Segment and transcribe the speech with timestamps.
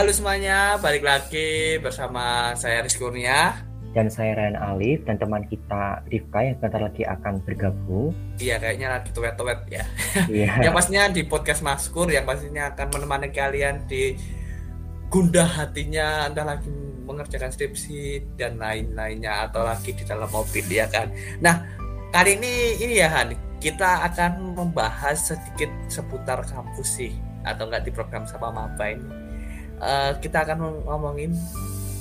[0.00, 3.52] Halo semuanya, balik lagi bersama saya Rizky Kurnia
[3.92, 8.08] dan saya Ryan Alif dan teman kita Rifka yang bentar lagi akan bergabung.
[8.40, 9.84] Iya, kayaknya lagi tuwet-tuwet ya.
[10.24, 10.56] Iya.
[10.64, 14.16] yang pastinya di podcast Maskur yang pastinya akan menemani kalian di
[15.12, 16.72] gundah hatinya Anda lagi
[17.04, 21.12] mengerjakan skripsi dan lain-lainnya atau lagi di dalam mobil ya kan.
[21.44, 21.60] Nah,
[22.08, 27.12] kali ini ini ya Han, kita akan membahas sedikit seputar kampus sih
[27.44, 29.19] atau enggak di program sama Maba ini
[29.80, 31.34] uh, kita akan ngomongin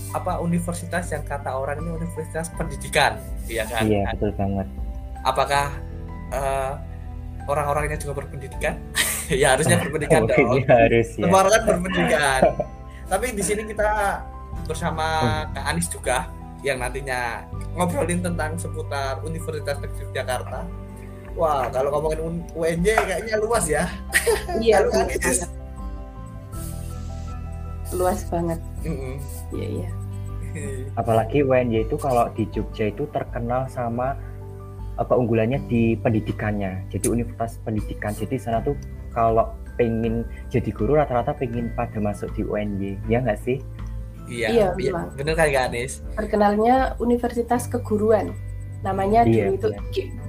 [0.09, 3.85] apa universitas yang kata orang ini universitas pendidikan, ya kan?
[3.85, 4.67] Iya betul banget.
[5.21, 5.65] Apakah
[6.33, 6.73] uh,
[7.45, 8.77] orang-orangnya juga berpendidikan?
[9.41, 10.65] ya harusnya berpendidikan dong.
[10.65, 11.07] Ya, harus.
[11.15, 11.25] Ya.
[11.25, 12.41] Semua orang kan berpendidikan.
[13.11, 14.21] Tapi di sini kita
[14.65, 15.05] bersama
[15.45, 15.57] hmm.
[15.57, 16.29] Kak Anis juga
[16.61, 17.45] yang nantinya
[17.77, 20.65] ngobrolin tentang seputar Universitas Negeri Jakarta.
[21.37, 23.87] Wah, kalau ngomongin UNJ kayaknya luas ya.
[24.59, 25.47] Iya, luas
[27.95, 28.59] luas banget.
[29.53, 29.89] Iya iya.
[30.99, 34.17] Apalagi UNY itu kalau di Jogja itu terkenal sama
[34.99, 36.89] apa unggulannya di pendidikannya.
[36.91, 38.11] Jadi universitas pendidikan.
[38.11, 38.75] Jadi sana tuh
[39.15, 43.63] kalau pengen jadi guru rata-rata pengen pada masuk di UNY ya nggak sih?
[44.29, 44.93] Iya iya, iya.
[45.17, 46.05] bener kan Kak Anis?
[46.13, 48.35] Terkenalnya universitas keguruan.
[48.85, 49.67] Namanya iya, dulu itu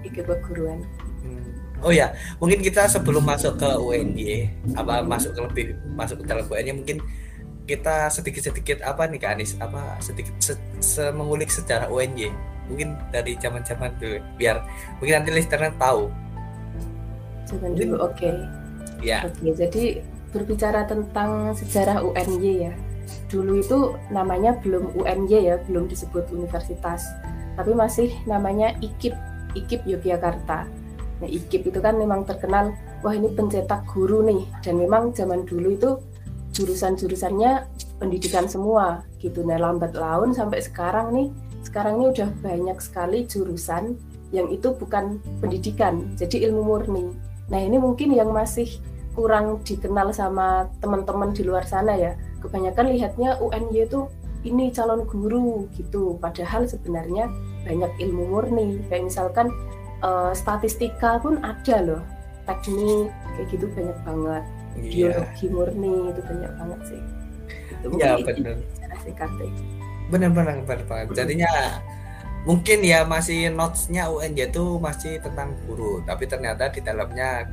[0.08, 0.80] IKIP keguruan.
[1.20, 1.52] Hmm.
[1.84, 6.48] Oh ya, mungkin kita sebelum masuk ke UNY, apa masuk ke lebih masuk ke dalam
[6.48, 6.96] UNY mungkin
[7.70, 9.54] kita sedikit-sedikit apa nih Kak Anis?
[9.62, 12.34] Apa sedikit se, se mengulik sejarah UNY
[12.70, 14.62] mungkin dari zaman-zaman dulu biar
[14.98, 16.10] mungkin nanti listener tahu.
[17.46, 18.14] Zaman dulu oke.
[18.18, 18.34] Okay.
[19.02, 19.26] ya.
[19.26, 19.84] Oke okay, jadi
[20.30, 22.74] berbicara tentang sejarah UNY ya.
[23.26, 23.78] Dulu itu
[24.14, 27.06] namanya belum UNY ya belum disebut universitas.
[27.58, 29.14] Tapi masih namanya IKIP
[29.54, 30.66] IKIP Yogyakarta.
[31.20, 32.70] Nah IKIP itu kan memang terkenal
[33.02, 34.46] wah ini pencetak guru nih.
[34.62, 35.90] Dan memang zaman dulu itu
[36.60, 37.64] jurusan-jurusannya
[37.96, 39.40] pendidikan semua gitu.
[39.40, 41.28] Nah lambat laun sampai sekarang nih,
[41.64, 43.96] sekarang ini udah banyak sekali jurusan
[44.30, 47.08] yang itu bukan pendidikan, jadi ilmu murni.
[47.48, 48.68] Nah ini mungkin yang masih
[49.16, 52.14] kurang dikenal sama teman-teman di luar sana ya.
[52.44, 54.06] Kebanyakan lihatnya UNY itu
[54.46, 57.26] ini calon guru gitu, padahal sebenarnya
[57.66, 58.80] banyak ilmu murni.
[58.86, 59.50] Kayak misalkan
[60.04, 62.02] uh, statistika pun ada loh,
[62.46, 64.44] teknik kayak gitu banyak banget
[64.84, 67.00] biologi murni itu banyak banget sih.
[67.80, 68.56] Itu ya benar.
[70.10, 71.78] benar-benar benar banget jadinya
[72.42, 76.00] mungkin ya masih notesnya UNJ itu masih tentang guru.
[76.04, 77.46] Tapi ternyata di dalamnya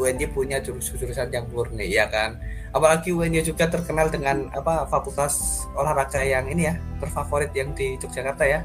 [0.00, 2.40] UNJ punya jurusan yang murni ya kan?
[2.72, 8.44] Apalagi UNJ juga terkenal dengan apa fakultas olahraga yang ini ya terfavorit yang di Yogyakarta
[8.48, 8.60] ya.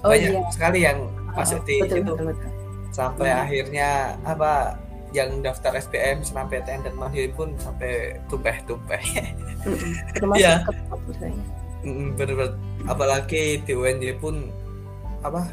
[0.00, 0.48] Oh, banyak iya.
[0.48, 0.98] sekali yang
[1.36, 2.12] masuk oh, di betul, situ.
[2.16, 2.50] betul, betul.
[2.90, 3.42] sampai hmm.
[3.44, 3.88] akhirnya
[4.24, 9.02] apa yang daftar SPM PTN dan Mandiri pun sampai tumpeh-tumpeh.
[10.40, 10.62] ya.
[12.12, 12.52] bener-bener
[12.84, 14.52] apalagi di UNJ pun
[15.24, 15.48] apa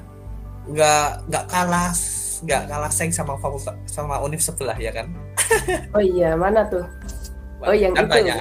[0.67, 1.95] nggak nggak kalah
[2.43, 5.07] nggak kalah seng sama fakultas sama univ sebelah ya kan?
[5.95, 6.83] Oh iya mana tuh?
[7.63, 8.13] Oh yang kan itu.
[8.19, 8.37] banyak.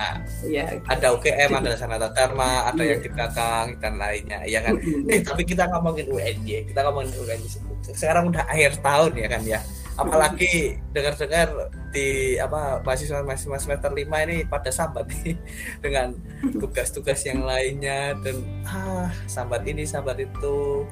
[0.51, 4.75] Ya, ada UGM ada Sanata Dharma ada yang di belakang dan lainnya ya kan?
[5.07, 7.63] Eh tapi kita ngomongin UNJ kita ngomongin UNJ
[7.95, 9.61] sekarang udah akhir tahun ya kan ya
[9.97, 15.37] apalagi dengar-dengar di apa mahasiswa mahasiswa semester lima ini pada sambat nih
[15.85, 16.13] dengan
[16.61, 20.85] tugas-tugas yang lainnya dan ah sambat ini sambat itu.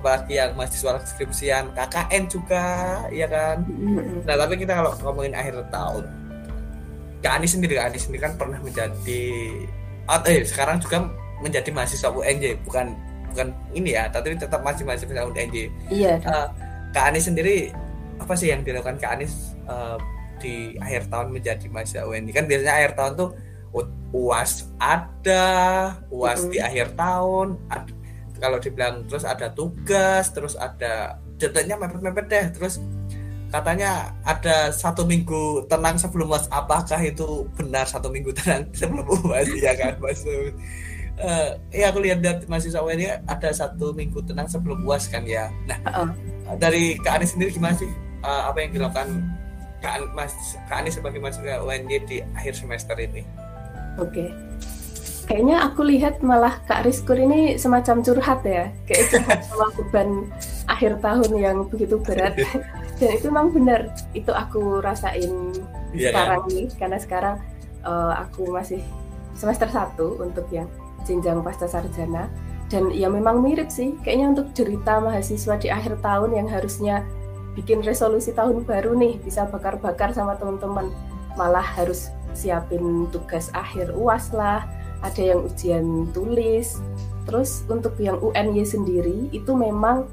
[0.00, 2.64] Apalagi yang mahasiswa skripsian KKN juga
[3.12, 3.64] ya kan?
[4.24, 6.20] Nah tapi kita kalau ngomongin akhir tahun
[7.20, 9.24] Kak Ani sendiri Kak Ani sendiri kan pernah menjadi
[10.08, 11.04] oh, eh sekarang juga
[11.44, 12.96] menjadi mahasiswa UNJ bukan
[13.32, 15.56] bukan ini ya tapi tetap masih mahasiswa UNJ
[15.92, 16.16] iya.
[16.24, 16.48] Uh,
[16.96, 17.70] Kak Ani sendiri
[18.20, 19.96] apa sih yang dilakukan Kak Anies uh,
[20.40, 23.30] di akhir tahun menjadi mahasiswa UNI kan biasanya akhir tahun tuh
[24.10, 25.46] uas ada
[26.10, 26.52] uas mm-hmm.
[26.52, 27.92] di akhir tahun ada,
[28.42, 32.82] kalau dibilang terus ada tugas terus ada jadinya mepet-mepet deh terus
[33.50, 39.46] katanya ada satu minggu tenang sebelum uas apakah itu benar satu minggu tenang sebelum uas?
[39.58, 40.22] Ya kan mas?
[41.20, 45.50] Uh, ya aku lihat dari mahasiswa UNI ada satu minggu tenang sebelum uas kan ya.
[45.66, 46.08] Nah uh -uh.
[46.56, 47.90] dari Kak Anies sendiri gimana sih
[48.24, 49.08] uh, apa yang dilakukan
[49.80, 50.36] Kak, Mas,
[50.68, 53.24] Kak Anies sebagai mahasiswa UNY di akhir semester ini?
[53.96, 54.12] Oke.
[54.12, 54.28] Okay.
[55.24, 60.26] Kayaknya aku lihat malah Kak Rizkur ini semacam curhat ya, kayak curhat sama beban
[60.66, 62.34] akhir tahun yang begitu berat.
[62.98, 65.54] Dan itu memang benar, itu aku rasain
[65.94, 66.50] yeah, sekarang kan?
[66.50, 67.34] nih, karena sekarang
[67.86, 68.82] uh, aku masih
[69.38, 70.66] semester 1 untuk yang
[71.06, 72.26] jenjang pasca sarjana.
[72.66, 77.06] Dan ya memang mirip sih, kayaknya untuk cerita mahasiswa di akhir tahun yang harusnya
[77.58, 80.90] bikin resolusi tahun baru nih bisa bakar-bakar sama teman-teman.
[81.34, 84.66] Malah harus siapin tugas akhir uas lah
[85.00, 86.78] ada yang ujian tulis.
[87.28, 90.08] Terus untuk yang UNY sendiri itu memang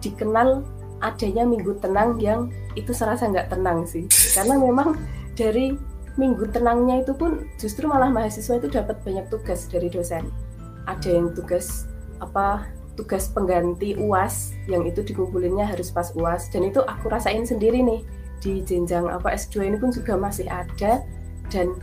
[0.00, 0.64] dikenal
[1.00, 4.06] adanya minggu tenang yang itu serasa nggak tenang sih.
[4.36, 4.96] Karena memang
[5.36, 5.72] dari
[6.18, 10.28] minggu tenangnya itu pun justru malah mahasiswa itu dapat banyak tugas dari dosen.
[10.84, 11.86] Ada yang tugas
[12.20, 17.80] apa tugas pengganti UAS yang itu dikumpulinnya harus pas UAS dan itu aku rasain sendiri
[17.80, 18.00] nih
[18.40, 21.04] di jenjang apa S2 ini pun juga masih ada.
[21.52, 21.76] Dan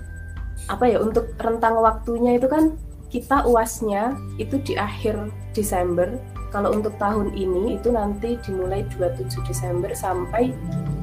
[0.68, 2.76] apa ya untuk rentang waktunya itu kan
[3.08, 6.18] kita UASnya itu di akhir Desember.
[6.48, 10.56] Kalau untuk tahun ini itu nanti dimulai 27 Desember sampai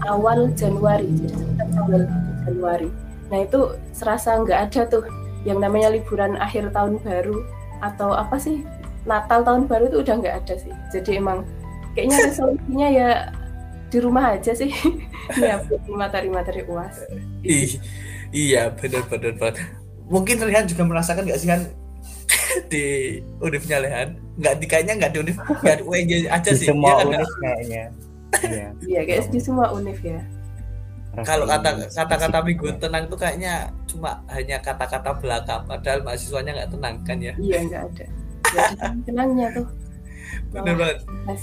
[0.09, 1.13] awal Januari,
[1.61, 2.09] tanggal
[2.49, 2.89] Januari.
[3.29, 5.05] Nah itu serasa nggak ada tuh
[5.45, 7.45] yang namanya liburan akhir tahun baru
[7.85, 8.65] atau apa sih
[9.05, 10.73] Natal tahun baru itu udah nggak ada sih.
[10.93, 11.45] Jadi emang
[11.93, 13.09] kayaknya resolusinya ya
[13.93, 14.73] di rumah aja sih.
[15.41, 17.05] ya materi-materi uas.
[18.35, 19.65] iya benar-benar banget.
[20.09, 21.61] Mungkin Rehan juga merasakan nggak sih kan
[22.73, 22.85] di
[23.41, 24.09] univnya Lehan
[24.41, 26.69] nggak di kayaknya nggak di univ nggak di UNJ aja di sih.
[26.69, 27.85] semua ya, univ kayaknya.
[28.35, 28.69] Iya.
[28.85, 30.21] Iya guys di semua univ ya.
[31.23, 36.95] Kalau kata kata-kata minggu tenang tuh kayaknya cuma hanya kata-kata belaka padahal mahasiswanya nggak tenang
[37.07, 37.33] kan ya?
[37.39, 38.07] Iya nggak ada
[39.07, 39.67] tenangnya tuh.
[40.51, 40.99] Bener banget.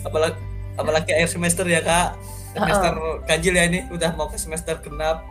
[0.07, 0.39] apalagi
[0.79, 2.15] apalagi akhir semester ya kak.
[2.51, 3.15] Semester uh -uh.
[3.27, 5.23] ganjil ya ini udah mau ke semester genap.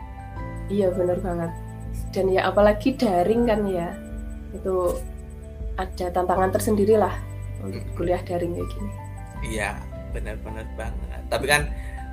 [0.69, 1.51] Iya bener banget.
[2.11, 3.93] Dan ya apalagi daring kan ya.
[4.51, 4.99] Itu
[5.79, 7.13] ada tantangan tersendiri lah
[7.61, 8.91] untuk kuliah daring kayak gini.
[9.41, 9.69] Iya,
[10.13, 11.21] benar-benar banget.
[11.29, 11.61] Tapi kan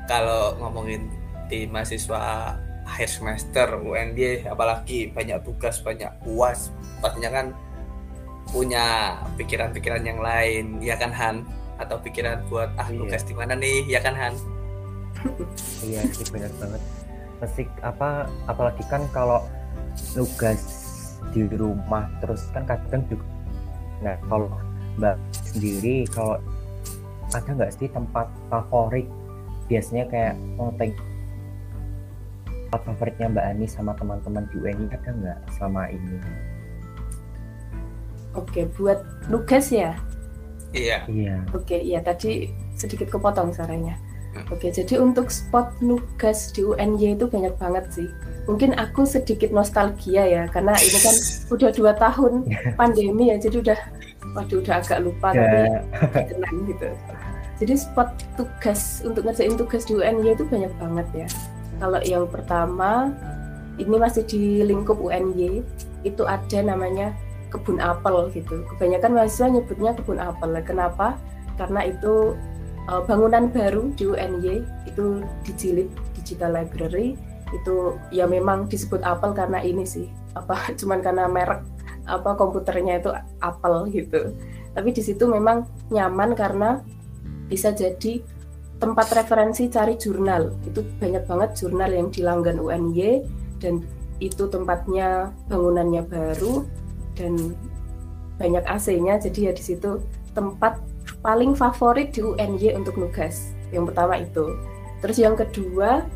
[0.09, 1.09] kalau ngomongin
[1.49, 2.56] di mahasiswa
[2.88, 6.73] akhir semester UND apalagi banyak tugas, banyak puas,
[7.05, 7.47] pastinya kan
[8.50, 11.45] punya pikiran-pikiran yang lain, ya kan Han?
[11.79, 12.99] Atau pikiran buat ah iya.
[12.99, 14.35] tugas di mana nih, ya kan Han?
[15.89, 16.83] iya sih benar banget.
[17.39, 19.43] Pasti apa apalagi kan kalau
[20.15, 20.59] tugas
[21.35, 23.27] di rumah terus kan kadang juga
[24.03, 24.51] Nah kalau
[24.99, 25.17] Mbak
[25.55, 26.39] sendiri kalau
[27.35, 29.06] ada nggak sih tempat favorit
[29.69, 30.93] biasanya kayak ngeteng
[32.47, 36.19] tempat favoritnya Mbak Ani sama teman-teman di UNI ada nggak selama ini?
[38.38, 39.99] Oke, buat nugas ya?
[40.70, 41.05] Iya.
[41.11, 41.43] Iya.
[41.50, 43.99] Oke, iya tadi sedikit kepotong suaranya.
[44.37, 44.44] Hmm.
[44.52, 48.08] Oke, jadi untuk spot nugas di UNY itu banyak banget sih.
[48.46, 51.17] Mungkin aku sedikit nostalgia ya, karena ini kan
[51.55, 52.46] udah dua tahun
[52.81, 53.79] pandemi ya, jadi udah
[54.37, 55.81] waduh udah agak lupa yeah.
[55.96, 56.88] tapi tenang gitu.
[57.58, 58.08] Jadi spot
[58.38, 61.29] tugas untuk ngerjain tugas di UNY itu banyak banget ya.
[61.79, 63.11] Kalau yang pertama
[63.79, 65.62] ini masih di lingkup UNY
[66.06, 67.14] itu ada namanya
[67.49, 68.65] kebun apel gitu.
[68.75, 70.53] Kebanyakan mahasiswa nyebutnya kebun apel.
[70.65, 71.17] Kenapa?
[71.56, 72.39] Karena itu
[72.89, 77.15] uh, bangunan baru di UNY itu dijilid Digital Library
[77.53, 81.65] itu ya memang disebut Apple karena ini sih apa cuman karena merek
[82.09, 83.12] apa komputernya itu
[83.45, 84.33] Apple gitu
[84.73, 86.81] tapi di situ memang nyaman karena
[87.49, 88.21] bisa jadi
[88.79, 93.25] tempat referensi cari jurnal itu banyak banget jurnal yang dilanggan UNY
[93.59, 93.83] dan
[94.19, 96.62] itu tempatnya bangunannya baru
[97.19, 97.59] dan
[98.38, 99.99] banyak AC-nya jadi ya di situ
[100.32, 100.79] tempat
[101.26, 103.50] paling favorit di UNY untuk nugas.
[103.75, 104.55] Yang pertama itu.
[105.03, 106.06] Terus yang kedua,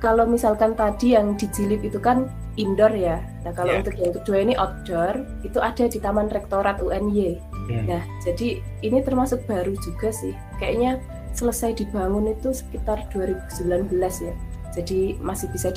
[0.00, 3.22] kalau misalkan tadi yang di Jilid itu kan indoor ya.
[3.46, 3.80] Nah, kalau yeah.
[3.84, 5.14] untuk yang kedua ini outdoor,
[5.46, 7.38] itu ada di Taman Rektorat UNY.
[7.68, 7.84] Yeah.
[7.86, 10.34] Nah, jadi ini termasuk baru juga sih.
[10.58, 10.98] Kayaknya
[11.36, 14.34] selesai dibangun itu sekitar 2019 ya.
[14.74, 15.70] Jadi masih bisa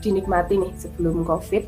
[0.00, 1.66] dinikmati nih sebelum Covid.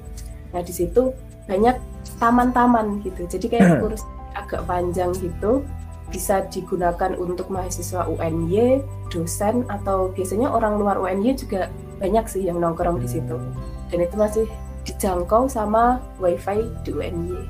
[0.54, 1.10] Nah, di situ
[1.46, 1.76] banyak
[2.18, 3.26] taman-taman gitu.
[3.26, 5.66] Jadi kayak kurus agak panjang gitu
[6.12, 12.60] bisa digunakan untuk mahasiswa UNY, dosen atau biasanya orang luar UNY juga banyak sih yang
[12.60, 13.40] nongkrong di situ.
[13.88, 14.46] Dan itu masih
[14.84, 17.40] dijangkau sama WiFi di UNY.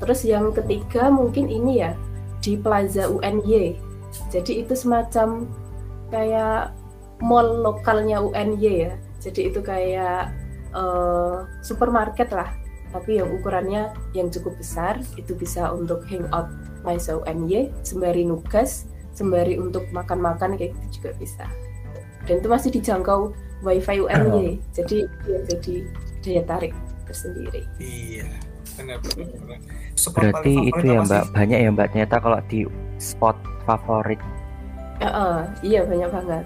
[0.00, 1.92] Terus yang ketiga mungkin ini ya
[2.40, 3.76] di Plaza UNY.
[4.32, 5.44] Jadi itu semacam
[6.08, 6.72] kayak
[7.20, 8.92] mall lokalnya UNY ya.
[9.20, 10.32] Jadi itu kayak
[10.72, 12.52] uh, supermarket lah,
[12.96, 16.48] tapi yang ukurannya yang cukup besar itu bisa untuk hangout
[16.80, 21.44] mahasiswa UNY sembari nugas sembari untuk makan-makan kayak gitu juga bisa.
[22.24, 24.72] Dan itu masih dijangkau wifi UNY oh.
[24.72, 24.98] jadi
[25.28, 25.74] ya jadi
[26.24, 26.72] daya tarik
[27.04, 27.68] tersendiri.
[27.76, 28.32] Iya
[28.76, 29.60] benar benar
[30.12, 31.32] berarti itu ya mbak masih...
[31.32, 32.60] banyak ya mbak ternyata kalau di
[32.96, 34.20] spot favorit.
[35.00, 36.44] Uh, uh, iya banyak banget.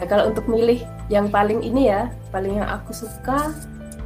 [0.00, 0.80] Nah kalau untuk milih
[1.12, 3.52] yang paling ini ya paling yang aku suka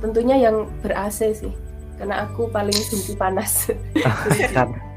[0.02, 1.54] tentunya yang ber AC sih
[1.98, 3.68] karena aku paling benci panas.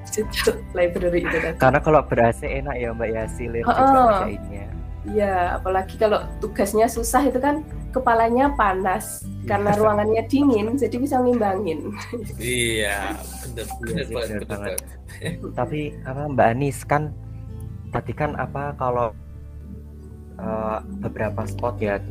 [0.07, 1.53] Situ library itu kan.
[1.59, 4.23] Karena kalau berasa enak ya Mbak ya hasilnya oh, oh.
[5.07, 7.63] Iya, apalagi kalau tugasnya susah itu kan
[7.95, 11.95] kepalanya panas karena ruangannya dingin jadi bisa ngimbangin.
[12.35, 13.15] Iya
[13.55, 14.79] benar benar, benar banget.
[15.55, 17.15] Tapi apa Mbak Anis kan
[17.95, 19.15] tadi kan apa kalau
[20.41, 22.01] uh, beberapa spot ya.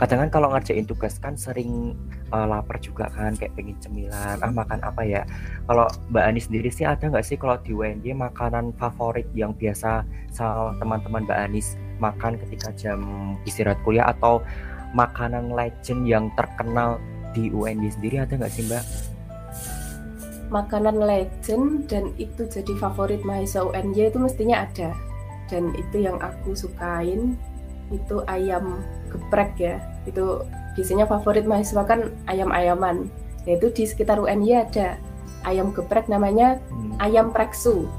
[0.00, 1.94] Kadang kan kalau ngerjain tugas kan sering
[2.32, 4.40] uh, lapar juga kan kayak pengen cemilan.
[4.40, 5.22] Ah makan apa ya?
[5.68, 10.02] Kalau Mbak Ani sendiri sih ada nggak sih kalau di UNY makanan favorit yang biasa
[10.32, 12.98] sama teman-teman Mbak Anis makan ketika jam
[13.46, 14.42] istirahat kuliah atau
[14.96, 16.98] makanan legend yang terkenal
[17.32, 18.84] di UNY sendiri ada nggak sih Mbak?
[20.52, 24.92] Makanan legend dan itu jadi favorit mahasiswa UNY itu mestinya ada.
[25.48, 27.36] Dan itu yang aku sukain
[27.90, 29.82] itu ayam geprek ya.
[30.06, 30.46] Itu
[30.78, 33.10] biasanya favorit mahasiswa kan ayam-ayaman.
[33.48, 35.00] Yaitu di sekitar UNY ada
[35.42, 37.02] ayam geprek namanya hmm.
[37.02, 37.90] ayam preksu.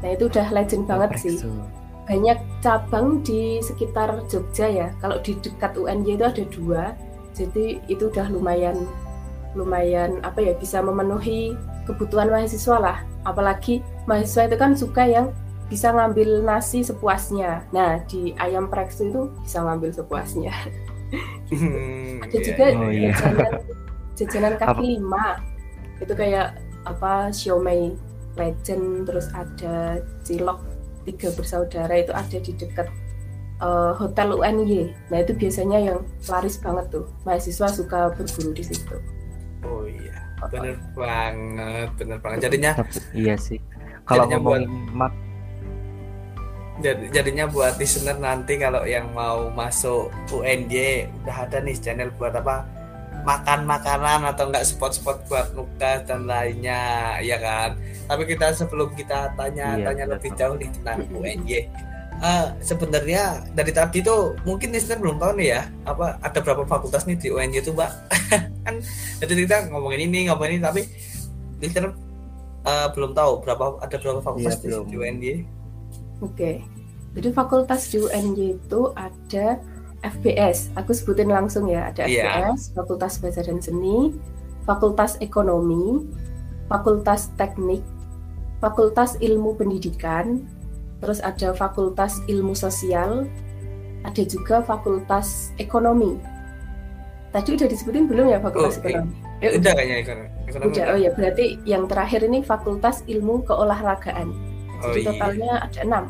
[0.00, 1.44] Nah itu udah legend banget preksu.
[1.44, 1.76] sih
[2.08, 4.88] banyak cabang di sekitar Jogja ya.
[5.04, 6.84] Kalau di dekat UNY itu ada dua.
[7.36, 8.74] Jadi itu udah lumayan
[9.52, 11.52] lumayan apa ya bisa memenuhi
[11.84, 12.98] kebutuhan mahasiswa lah.
[13.28, 15.28] Apalagi mahasiswa itu kan suka yang
[15.68, 17.68] bisa ngambil nasi sepuasnya.
[17.70, 20.52] Nah, di ayam preksu itu bisa ngambil sepuasnya.
[21.48, 22.44] Hmm, Ada yeah.
[22.44, 23.12] juga oh, yeah.
[23.16, 23.52] jajanan,
[24.16, 25.40] jajanan kaki lima.
[26.00, 27.92] Itu kayak apa siomay
[28.36, 30.60] legend, terus ada cilok
[31.04, 32.88] tiga bersaudara itu ada di dekat
[33.60, 34.92] uh, hotel UNY.
[35.12, 35.98] Nah, itu biasanya yang
[36.28, 37.08] laris banget tuh.
[37.28, 38.96] Mahasiswa suka berburu di situ.
[39.66, 42.38] Oh iya, bener banget, bener banget.
[42.48, 42.72] Jadinya
[43.12, 43.60] iya sih.
[44.08, 45.12] Kalau ngomongin buat
[46.78, 52.34] jadi jadinya buat listener nanti kalau yang mau masuk UNJ udah ada nih channel buat
[52.38, 52.62] apa?
[53.26, 57.74] Makan makanan atau enggak spot-spot buat nugas dan lainnya ya kan?
[58.06, 61.50] Tapi kita sebelum kita tanya iya, tanya lebih jauh nih tentang UNJ
[62.22, 66.62] uh, eh, sebenarnya dari tadi tuh mungkin listener belum tahu nih ya apa ada berapa
[66.66, 67.90] fakultas nih di UNJ itu mbak?
[68.64, 68.74] Kan
[69.22, 70.82] jadi kita ngomongin ini ngomongin ini tapi
[71.58, 71.94] listener
[72.66, 75.24] uh, belum tahu berapa ada berapa fakultas iya, di, di UNJ
[76.18, 76.66] Oke,
[77.14, 79.58] jadi fakultas di UNY itu ada
[80.02, 82.54] FBS, aku sebutin langsung ya, ada yeah.
[82.54, 84.14] FBS, Fakultas Bahasa dan Seni,
[84.62, 86.06] Fakultas Ekonomi,
[86.70, 87.82] Fakultas Teknik,
[88.62, 90.46] Fakultas Ilmu Pendidikan,
[91.02, 93.26] terus ada Fakultas Ilmu Sosial,
[94.06, 96.18] ada juga Fakultas Ekonomi.
[97.34, 99.14] Tadi udah disebutin belum ya Fakultas oh, Ekonomi?
[99.38, 100.28] Eh, udah kayaknya ekonomi.
[100.48, 104.47] Udah, oh ya berarti yang terakhir ini Fakultas Ilmu Keolahragaan.
[104.78, 105.08] Oh, Jadi iya.
[105.10, 106.04] totalnya ada enam.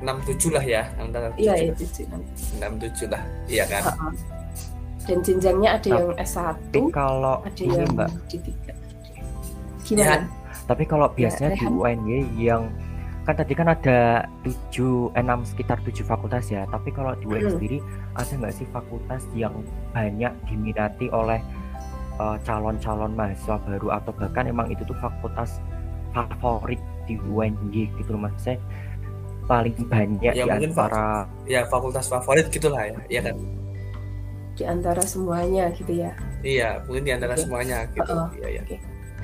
[0.00, 0.82] Enam tujuh lah ya,
[1.36, 2.04] Iya, iya tujuh.
[2.60, 3.82] Enam tujuh lah, iya kan.
[3.88, 4.12] -uh.
[5.04, 8.08] Dan jenjangnya ada yang S 1 kalau ada yang mbak.
[8.32, 8.72] D 3
[9.84, 10.00] Gimana?
[10.00, 10.16] Ya,
[10.64, 12.72] tapi kalau ya, biasanya ya, di UNY yang
[13.24, 17.52] kan tadi kan ada tujuh enam sekitar tujuh fakultas ya tapi kalau di UNY hmm.
[17.56, 17.78] sendiri
[18.20, 19.64] ada nggak sih fakultas yang
[19.96, 21.40] banyak diminati oleh
[22.20, 25.56] uh, calon-calon mahasiswa baru atau bahkan emang itu tuh fakultas
[26.12, 28.58] favorit di UNY gitu loh mas saya
[29.44, 33.36] paling banyak ya, di antara ya fakultas favorit gitulah ya ya kan
[34.54, 37.42] di antara semuanya gitu ya iya mungkin di antara okay.
[37.44, 38.28] semuanya gitu uh -oh.
[38.40, 38.62] ya, ya.
[38.64, 38.78] Okay.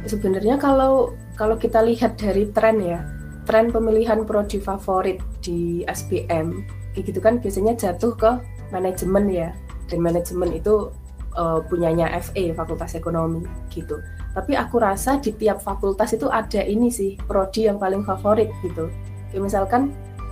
[0.04, 3.00] sebenarnya kalau kalau kita lihat dari tren ya
[3.48, 8.30] tren pemilihan prodi favorit di SPM kayak gitu kan biasanya jatuh ke
[8.74, 9.50] manajemen ya
[9.88, 10.90] dan manajemen itu
[11.36, 14.02] uh, punyanya FE Fakultas Ekonomi gitu.
[14.34, 18.90] Tapi aku rasa di tiap fakultas itu ada ini sih prodi yang paling favorit gitu.
[19.30, 19.82] Kayak misalkan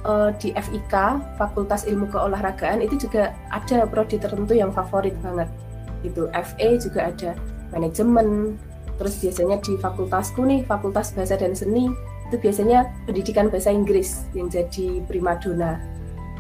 [0.07, 0.95] uh, di FIK
[1.39, 5.51] Fakultas Ilmu Keolahragaan itu juga ada prodi tertentu yang favorit banget
[6.07, 7.31] itu FE juga ada
[7.75, 8.55] manajemen.
[8.99, 11.91] Terus biasanya di fakultasku nih Fakultas Bahasa dan Seni
[12.29, 15.81] itu biasanya pendidikan bahasa Inggris yang jadi primadona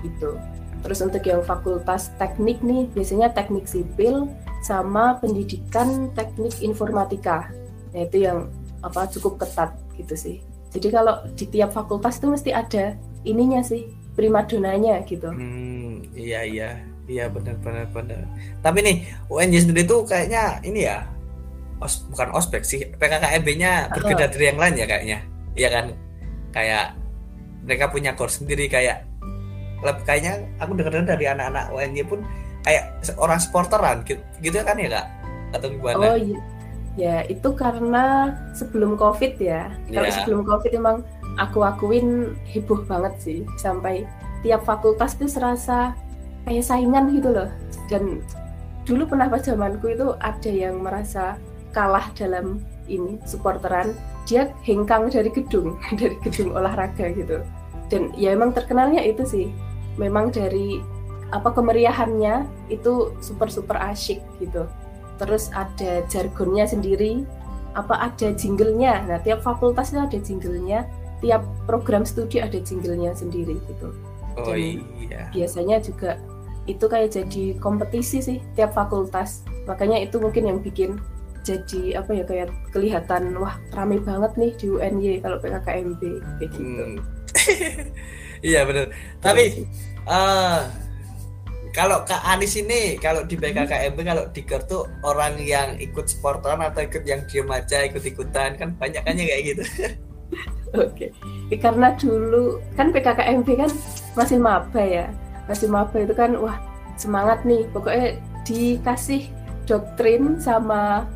[0.04, 0.36] itu
[0.84, 4.30] terus untuk yang fakultas teknik nih biasanya teknik sipil
[4.62, 7.50] sama pendidikan teknik informatika.
[7.94, 8.50] Nah, itu yang
[8.84, 10.36] apa cukup ketat gitu sih.
[10.68, 15.32] Jadi kalau di tiap fakultas itu mesti ada ininya sih primadonanya gitu.
[15.32, 16.70] Hmm, iya iya.
[17.08, 18.22] Iya benar benar benar.
[18.60, 18.96] Tapi nih
[19.32, 21.08] UNJ sendiri tuh kayaknya ini ya
[21.80, 25.18] os, bukan ospek sih PKKMB-nya berbeda dari yang lain ya kayaknya.
[25.56, 25.86] Iya kan?
[26.52, 26.86] Kayak
[27.64, 29.08] mereka punya core sendiri kayak
[30.04, 32.20] kayaknya aku dengar dari anak-anak UNJ pun
[32.68, 32.84] kayak
[33.16, 35.06] orang sporteran gitu, gitu kan ya kak
[35.56, 36.04] atau gimana?
[36.04, 36.38] Oh iya.
[36.98, 39.72] Ya itu karena sebelum covid ya.
[39.88, 40.04] Yeah.
[40.04, 40.96] Kalau sebelum covid emang
[41.40, 44.04] aku akuin heboh banget sih sampai
[44.44, 45.96] tiap fakultas tuh serasa
[46.44, 47.48] kayak saingan gitu loh.
[47.88, 48.20] Dan
[48.84, 51.40] dulu pernah pas zamanku itu ada yang merasa
[51.72, 53.96] kalah dalam ini supporteran
[54.28, 57.40] dia hengkang dari gedung dari gedung olahraga gitu
[57.88, 59.46] dan ya emang terkenalnya itu sih
[59.96, 60.80] memang dari
[61.28, 64.64] apa kemeriahannya itu super super asyik gitu.
[65.18, 67.26] Terus ada jargonnya sendiri
[67.76, 69.04] apa ada jinglenya?
[69.04, 73.92] Nah tiap fakultas itu ada jinglenya tiap program studi ada jinglenya sendiri gitu.
[74.38, 75.28] Oh Dan iya.
[75.34, 76.16] biasanya juga
[76.68, 79.42] itu kayak jadi kompetisi sih tiap fakultas.
[79.66, 80.96] Makanya itu mungkin yang bikin
[81.48, 86.02] jadi apa ya kayak kelihatan wah rame banget nih di UNY kalau PKKMB
[86.40, 86.84] kayak gitu.
[86.84, 86.98] Hmm.
[88.48, 88.92] iya benar
[89.24, 89.66] tapi
[90.06, 90.68] uh,
[91.78, 96.82] kalau Kak Anis ini kalau di BKKMB kalau di tuh orang yang ikut sportan atau
[96.82, 99.62] ikut yang diem aja ikut-ikutan kan banyak kan ya kayak gitu.
[100.74, 101.08] Oke,
[101.48, 101.56] okay.
[101.56, 103.70] karena dulu kan PKKMB kan
[104.18, 105.06] masih maba ya,
[105.48, 106.60] masih maba itu kan wah
[106.98, 109.30] semangat nih, pokoknya dikasih
[109.64, 111.08] doktrin sama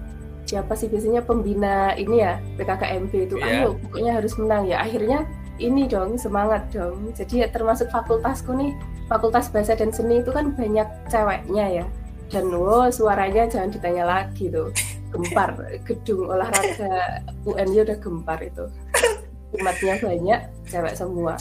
[0.48, 3.66] siapa sih biasanya pembina ini ya PKKMB itu, yeah.
[3.66, 4.80] ayo pokoknya harus menang ya.
[4.80, 5.28] Akhirnya
[5.60, 7.12] ini dong semangat dong.
[7.12, 8.72] Jadi ya termasuk fakultasku nih
[9.06, 11.86] fakultas bahasa dan seni itu kan banyak ceweknya ya.
[12.32, 14.72] Dan wow suaranya jangan ditanya lagi tuh.
[15.12, 15.52] Gempar
[15.86, 18.64] gedung olahraga UNY udah gempar itu.
[19.52, 21.36] Umatnya banyak cewek semua.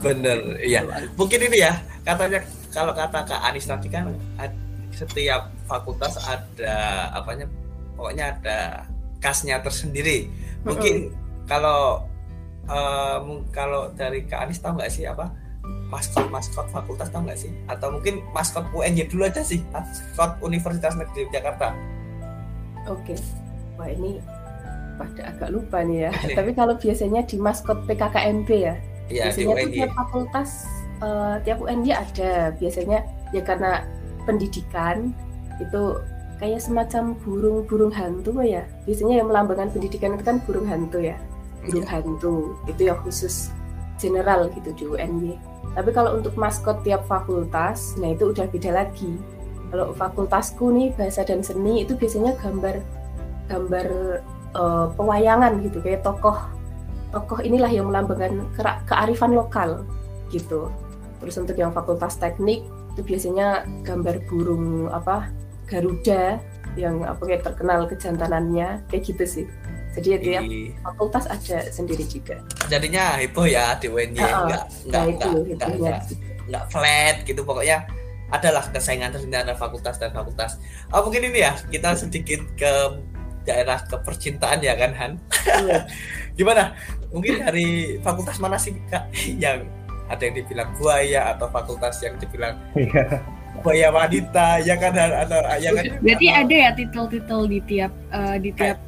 [0.00, 0.86] Bener iya.
[1.18, 1.74] Mungkin ini ya
[2.06, 2.40] katanya
[2.70, 4.14] kalau kata Kak Anis tadi kan
[4.94, 7.46] setiap fakultas ada apanya
[7.98, 8.58] pokoknya ada
[9.18, 10.30] kasnya tersendiri.
[10.62, 11.12] Mungkin
[11.50, 12.06] kalau
[12.70, 13.18] uh,
[13.50, 15.39] kalau dari Kak Anis tahu nggak sih apa
[15.90, 17.50] maskot maskot fakultas tau nggak sih?
[17.66, 21.74] Atau mungkin maskot UNJ dulu aja sih maskot Universitas Negeri Jakarta.
[22.86, 23.18] Oke.
[23.76, 24.22] Wah ini
[24.96, 26.10] pada agak lupa nih ya.
[26.38, 28.74] Tapi kalau biasanya di maskot PKKMB ya,
[29.10, 30.50] ya biasanya tuh tiap fakultas
[31.02, 32.32] uh, tiap UNJ ada.
[32.56, 32.98] Biasanya
[33.34, 33.84] ya karena
[34.24, 35.10] pendidikan
[35.58, 35.98] itu
[36.40, 38.64] kayak semacam burung-burung hantu ya.
[38.86, 41.18] Biasanya yang melambangkan pendidikan itu kan burung hantu ya.
[41.66, 41.92] Burung iya.
[41.92, 42.34] hantu.
[42.64, 43.52] Itu yang khusus
[44.00, 49.14] general gitu di UNY tapi kalau untuk maskot tiap fakultas, nah itu udah beda lagi.
[49.70, 52.82] Kalau fakultasku nih bahasa dan seni itu biasanya gambar
[53.46, 53.86] gambar
[54.58, 56.34] uh, pewayangan gitu kayak tokoh
[57.10, 59.86] tokoh inilah yang melambangkan ke kearifan lokal
[60.34, 60.74] gitu.
[61.22, 65.30] Terus untuk yang fakultas teknik itu biasanya gambar burung apa
[65.70, 66.42] Garuda
[66.74, 69.46] yang apa kayak terkenal kejantanannya kayak gitu sih.
[69.90, 70.42] Jadi ya tiap
[70.86, 72.38] fakultas ada sendiri juga.
[72.70, 76.00] Jadinya heboh ya di UNY, oh, enggak enggak nah enggak, enggak, enggak,
[76.46, 77.78] enggak flat gitu pokoknya
[78.30, 80.62] adalah kesaingan tersendiri antara fakultas dan fakultas.
[80.94, 82.72] Oh mungkin ini ya kita sedikit ke
[83.42, 85.12] daerah kepercintaan ya kan Han?
[85.66, 85.78] Iya.
[86.38, 86.78] Gimana?
[87.10, 89.10] Mungkin dari fakultas mana sih kak
[89.42, 89.66] yang
[90.06, 93.22] ada yang dibilang buaya atau fakultas yang dibilang iya.
[93.62, 95.84] buaya wanita ya kan atau ya kan?
[95.98, 98.78] Berarti ada ya titel-titel di tiap uh, di tiap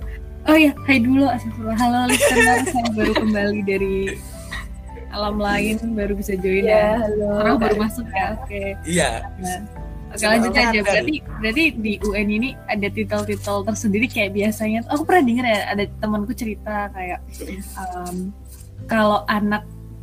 [0.51, 1.79] Oh ya, hai dulu Astagfirullah.
[1.79, 3.99] Halo listener, saya baru kembali dari
[5.15, 6.99] alam lain, baru bisa join ya.
[6.99, 7.07] ya.
[7.07, 7.29] Halo.
[7.39, 8.47] Orang baru masuk ya, oke.
[8.51, 8.69] Okay.
[8.83, 9.11] Iya.
[9.39, 9.59] Nah,
[10.11, 10.79] oke lanjut aja.
[10.83, 14.83] Berarti berarti di UN ini ada titel-titel tersendiri kayak biasanya.
[14.91, 17.21] Aku pernah dengar ya, ada temanku cerita kayak
[17.79, 18.35] um,
[18.91, 19.63] kalau anak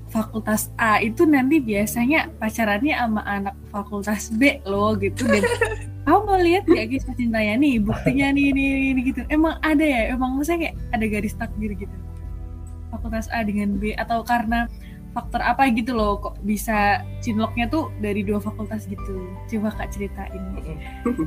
[0.09, 5.45] fakultas A itu nanti biasanya pacarannya sama anak fakultas B loh gitu dan
[6.07, 8.63] kamu mau lihat gak kisah cintanya nih buktinya nih ini,
[8.95, 9.21] ini gitu.
[9.29, 10.15] Emang ada ya?
[10.15, 11.95] Emang maksudnya kayak ada garis takdir gitu
[12.89, 14.65] fakultas A dengan B atau karena
[15.13, 19.29] faktor apa gitu loh kok bisa cinloknya tuh dari dua fakultas gitu?
[19.49, 20.43] Coba kak ceritain.
[21.05, 21.25] Oke.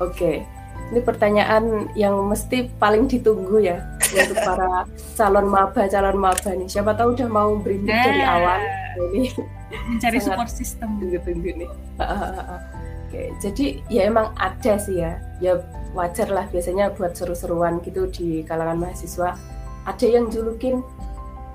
[0.00, 0.36] Okay.
[0.90, 3.78] ini pertanyaan yang mesti paling ditunggu ya
[4.10, 4.82] untuk para
[5.14, 6.66] calon maba calon maba nih.
[6.66, 8.60] Siapa tahu udah mau berintik nah, dari awal.
[9.14, 9.30] Ini
[9.70, 10.98] mencari support system.
[10.98, 11.70] tunggu-tunggu nih
[13.10, 15.18] Oke, jadi ya emang ada sih ya.
[15.42, 15.58] Ya
[15.98, 19.34] wajar lah biasanya buat seru-seruan gitu di kalangan mahasiswa.
[19.82, 20.86] Ada yang julukin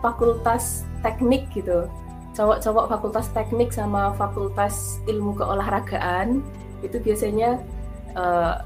[0.04, 1.88] fakultas teknik gitu.
[2.36, 6.44] Cowok-cowok fakultas teknik sama fakultas ilmu keolahragaan
[6.84, 7.64] itu biasanya
[8.20, 8.60] uh,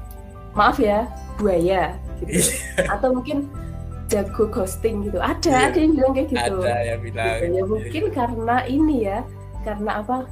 [0.58, 1.06] maaf ya
[1.38, 2.42] buaya gitu.
[2.42, 2.90] Iya.
[2.90, 3.46] Atau mungkin
[4.10, 5.22] jago ghosting gitu.
[5.22, 5.66] Ada, yeah.
[5.70, 6.58] ada yang bilang kayak gitu.
[6.66, 7.38] Ada yang bilang.
[7.38, 7.54] Gitu.
[7.54, 9.18] Ya mungkin karena ini ya,
[9.62, 10.26] karena apa?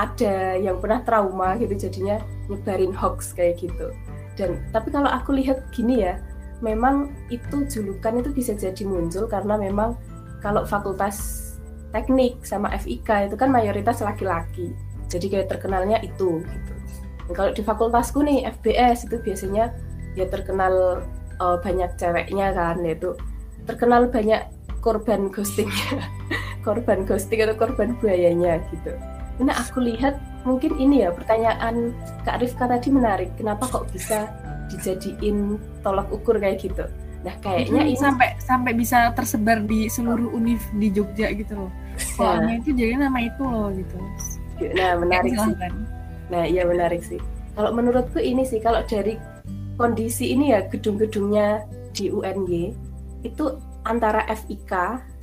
[0.00, 2.16] Ada yang pernah trauma gitu jadinya
[2.48, 3.92] nyebarin hoax kayak gitu.
[4.40, 6.16] Dan tapi kalau aku lihat gini ya
[6.64, 9.96] memang itu julukan itu bisa jadi muncul karena memang
[10.40, 11.48] kalau fakultas
[11.92, 14.72] teknik sama FIK itu kan mayoritas laki-laki.
[15.12, 16.72] Jadi kayak terkenalnya itu gitu.
[17.28, 19.74] Dan kalau di fakultasku nih FBS itu biasanya
[20.16, 21.04] ya terkenal
[21.42, 23.12] uh, banyak ceweknya kan yaitu
[23.68, 24.48] terkenal banyak
[24.80, 26.00] korban ghostingnya.
[26.60, 28.92] Korban ghosting atau korban buayanya gitu
[29.40, 31.96] Nah aku lihat mungkin ini ya pertanyaan
[32.28, 33.32] Kak Rifka tadi menarik.
[33.40, 34.28] Kenapa kok bisa
[34.68, 36.84] dijadiin tolak ukur kayak gitu?
[37.24, 41.72] Nah kayaknya ini sampai sampai bisa tersebar di seluruh univ di Jogja gitu loh.
[41.96, 43.96] Soalnya itu jadi nama itu loh gitu.
[44.76, 45.54] nah menarik sih
[46.30, 47.18] nah iya menarik sih
[47.58, 49.18] kalau menurutku ini sih kalau dari
[49.74, 51.64] kondisi ini ya gedung-gedungnya
[51.96, 52.76] di UNY
[53.26, 54.72] itu antara FIK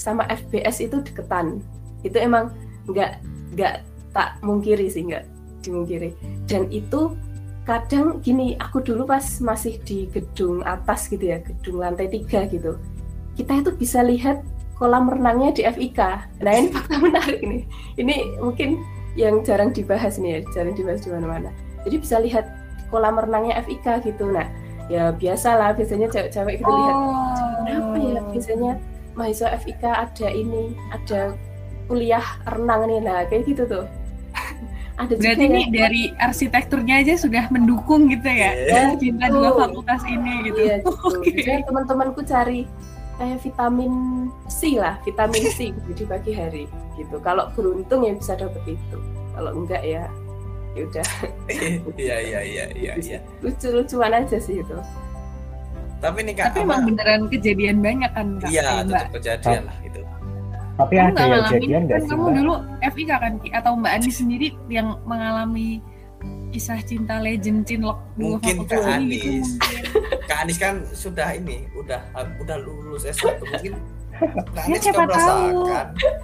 [0.02, 1.62] sama FBS itu deketan
[2.04, 2.52] itu emang
[2.90, 3.22] nggak
[3.56, 3.76] nggak
[4.18, 5.30] tak mungkiri sih nggak
[5.62, 6.18] dimungkiri.
[6.50, 7.14] Dan itu
[7.70, 12.80] kadang gini aku dulu pas masih di gedung atas gitu ya gedung lantai tiga gitu
[13.36, 14.40] kita itu bisa lihat
[14.80, 16.00] kolam renangnya di FIK
[16.42, 17.64] nah ini fakta menarik nih.
[18.02, 18.82] Ini mungkin
[19.14, 21.50] yang jarang dibahas nih ya jarang dibahas di mana-mana.
[21.86, 22.46] Jadi bisa lihat
[22.90, 24.26] kolam renangnya FIK gitu.
[24.30, 24.50] Nah
[24.90, 26.78] ya biasa lah biasanya cewek-cewek gitu oh.
[26.80, 26.96] lihat
[27.60, 28.72] kenapa ya biasanya
[29.18, 31.22] mahasiswa FIK ada ini ada
[31.86, 33.00] kuliah renang nih?
[33.02, 33.86] Nah kayak gitu tuh
[34.98, 35.86] ada Berarti ini ya.
[35.86, 38.98] dari arsitekturnya aja sudah mendukung gitu ya, yeah.
[38.98, 40.60] cinta dua fakultas ini gitu.
[40.66, 40.90] Iya, gitu.
[41.06, 41.38] okay.
[41.46, 42.66] Jadi teman-temanku cari
[43.22, 43.94] kayak vitamin
[44.50, 46.66] C lah, vitamin C gitu di pagi hari
[46.98, 47.22] gitu.
[47.22, 48.98] Kalau beruntung ya bisa dapet itu.
[49.38, 50.10] Kalau enggak ya
[50.74, 51.08] ya udah.
[52.02, 52.94] Iya iya iya iya.
[52.98, 53.20] iya.
[53.46, 54.78] Lucu-lucuan aja sih itu.
[56.02, 56.58] Tapi nih kak.
[56.58, 58.50] Tapi emang beneran kejadian banyak kan kak?
[58.50, 60.02] Iya, tetap kejadian lah itu.
[60.78, 62.10] Tapi kamu ada yang kejadian nggak sih?
[62.14, 62.36] Kamu mbak?
[62.38, 62.54] dulu
[62.94, 63.34] FIK kan?
[63.58, 65.82] Atau Mbak Ani sendiri yang mengalami
[66.50, 69.60] kisah cinta legend cinlok mungkin Kak Anis gitu,
[70.26, 72.00] Kak Anis kan sudah ini udah
[72.40, 73.76] udah lulus S1 mungkin
[74.18, 75.70] Kak ya, siapa tahu.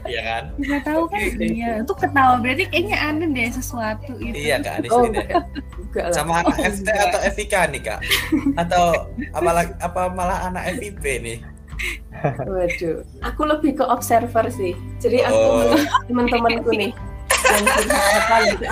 [0.09, 0.43] ya kan?
[0.57, 1.29] Siapa tahu kan?
[1.37, 5.21] Iya itu ketawa berarti kayaknya aneh deh sesuatu itu iya Kak Anis oh, ini
[6.09, 7.99] sama anak FT atau FIK nih Kak?
[8.57, 8.85] Atau
[9.35, 11.37] apa apa malah anak FIP nih
[12.24, 14.74] Waduh, aku lebih ke observer sih.
[15.04, 15.76] Jadi aku oh.
[16.08, 16.91] teman-temanku nih
[17.43, 18.63] yang apa gitu.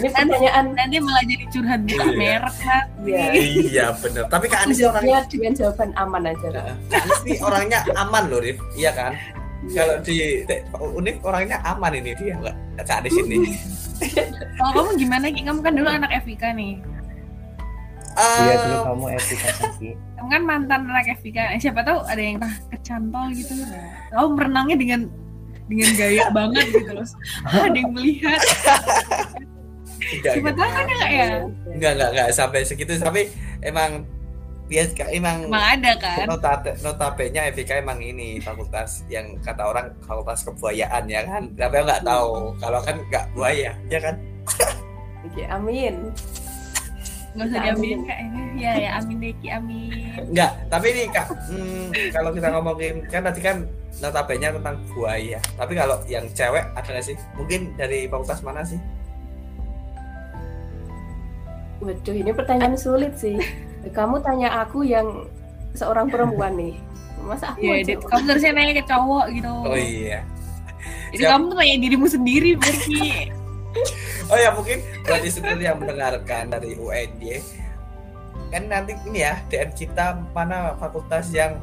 [0.00, 2.06] Ini pertanyaan nanti malah jadi curhat di iya.
[2.14, 2.82] merek lah.
[3.04, 3.24] Iya,
[3.66, 4.24] iya benar.
[4.28, 6.48] Tapi Kak Anis orangnya dengan jawaban aman aja.
[6.52, 6.74] Lah.
[6.92, 8.58] Kak Anis nih orangnya aman loh, Rif.
[8.76, 9.12] Iya kan?
[9.60, 9.76] Iya.
[9.76, 10.16] Kalau di
[10.96, 13.36] Unif orangnya aman ini dia enggak Kak Anis ini.
[14.56, 15.40] Kalau kamu gimana Ki?
[15.44, 16.72] Kamu kan dulu anak FIK nih.
[18.10, 19.44] Uh, iya dulu kamu FIK
[19.78, 19.92] sih.
[20.18, 21.38] Kamu kan mantan anak FIK.
[21.54, 22.42] Eh, siapa tahu ada yang
[22.74, 23.54] kecantol gitu.
[24.10, 25.00] Kamu berenangnya dengan
[25.70, 27.06] dengan gaya banget gitu loh.
[27.46, 28.40] Ada yang melihat.
[30.00, 31.26] Enggak, siapa tahu kan enggak ya?
[31.70, 32.92] Enggak, enggak, enggak sampai segitu.
[32.98, 33.30] Tapi
[33.62, 34.02] emang
[34.70, 40.46] dia emang, emang ada kan nota notabene FIK emang ini fakultas yang kata orang fakultas
[40.46, 44.14] kebuayaan ya kan tapi nggak tahu kalau kan nggak buaya ya kan
[45.26, 46.14] Oke, amin
[47.30, 49.90] nggak usah diambilin kak ini ya ya amin deh ki amin.
[50.34, 53.56] Nggak tapi ini kak hmm, kalau kita ngomongin kan tadi kan
[54.02, 55.38] notabene tentang buaya.
[55.54, 57.16] Tapi kalau yang cewek ada nggak sih?
[57.38, 58.78] Mungkin dari fakultas mana sih?
[61.80, 63.38] Waduh ini pertanyaan sulit sih.
[63.94, 65.24] Kamu tanya aku yang
[65.72, 66.74] seorang perempuan nih.
[67.24, 69.52] Masa aku yeah, kamu harusnya nanya ke cowok gitu.
[69.54, 70.26] Oh iya.
[71.10, 71.30] Jadi Siap.
[71.36, 73.39] kamu tuh tanya dirimu sendiri berarti
[74.30, 77.38] oh ya mungkin buat seperti yang mendengarkan dari UNY
[78.50, 81.54] kan nanti ini ya DM kita mana fakultas yang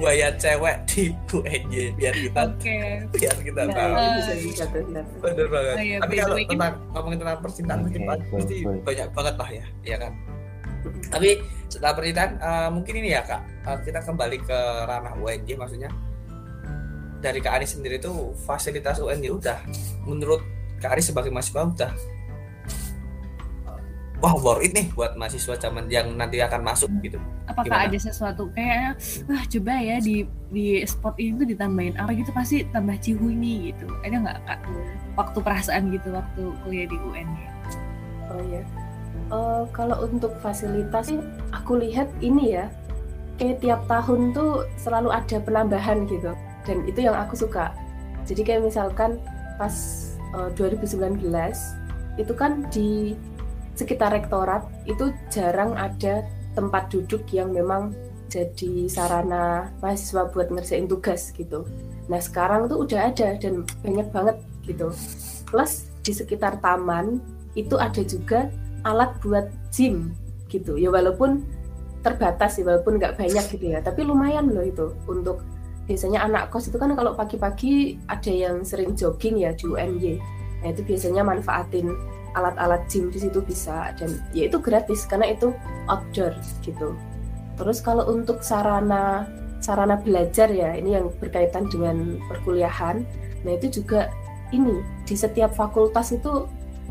[0.00, 3.04] buaya cewek di UNY biar kita okay.
[3.12, 3.92] biar kita nah, tahu.
[3.92, 5.74] uh, bener banget.
[5.76, 9.96] Oh, iya, tapi kalau tentang ngomongin tentang percintaan okay, pasti banyak banget lah ya ya
[10.00, 10.12] kan?
[11.12, 11.30] Tapi
[11.68, 13.42] setelah percintaan uh, mungkin ini ya kak.
[13.68, 14.58] Uh, kita kembali ke
[14.88, 15.92] ranah UNJ maksudnya.
[17.20, 19.60] Dari Kak Ani sendiri tuh fasilitas UNJ udah
[20.08, 20.40] menurut
[20.80, 21.92] Kak Aris sebagai mahasiswa udah
[24.20, 27.16] wah worth it nih buat mahasiswa zaman yang nanti akan masuk gitu.
[27.48, 27.88] Apakah Gimana?
[27.88, 32.68] ada sesuatu kayak wah coba ya di di spot ini tuh ditambahin apa gitu pasti
[32.68, 33.88] tambah cihu ini gitu.
[34.04, 34.60] Ada nggak kak
[35.16, 37.50] waktu perasaan gitu waktu kuliah di UN ya?
[38.30, 38.62] Oh ya.
[39.30, 41.18] Uh, kalau untuk fasilitas sih
[41.50, 42.68] aku lihat ini ya
[43.40, 46.36] kayak tiap tahun tuh selalu ada penambahan gitu
[46.68, 47.72] dan itu yang aku suka.
[48.28, 49.16] Jadi kayak misalkan
[49.56, 49.72] pas
[50.34, 51.52] 2019 eh,
[52.18, 53.14] itu kan di
[53.74, 57.94] sekitar rektorat itu jarang ada tempat duduk yang memang
[58.30, 61.66] jadi sarana mahasiswa buat ngerjain tugas gitu.
[62.06, 64.94] Nah sekarang tuh udah ada dan banyak banget gitu.
[65.50, 67.18] Plus di sekitar taman
[67.58, 68.46] itu ada juga
[68.86, 70.14] alat buat gym
[70.46, 70.78] gitu.
[70.78, 71.42] Ya walaupun
[72.00, 73.82] terbatas sih, walaupun nggak banyak gitu ya.
[73.82, 75.42] Tapi lumayan loh itu untuk
[75.90, 80.22] biasanya anak kos itu kan kalau pagi-pagi ada yang sering jogging ya di UNY
[80.62, 81.90] nah itu biasanya manfaatin
[82.34, 83.94] alat-alat gym di situ bisa.
[83.98, 85.54] Dan ya itu gratis karena itu
[85.90, 86.94] outdoor gitu.
[87.58, 89.26] Terus kalau untuk sarana
[89.60, 93.04] sarana belajar ya ini yang berkaitan dengan perkuliahan.
[93.44, 94.08] Nah itu juga
[94.50, 96.48] ini di setiap fakultas itu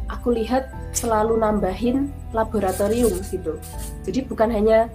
[0.10, 3.58] aku lihat selalu nambahin laboratorium gitu.
[4.06, 4.90] Jadi bukan hanya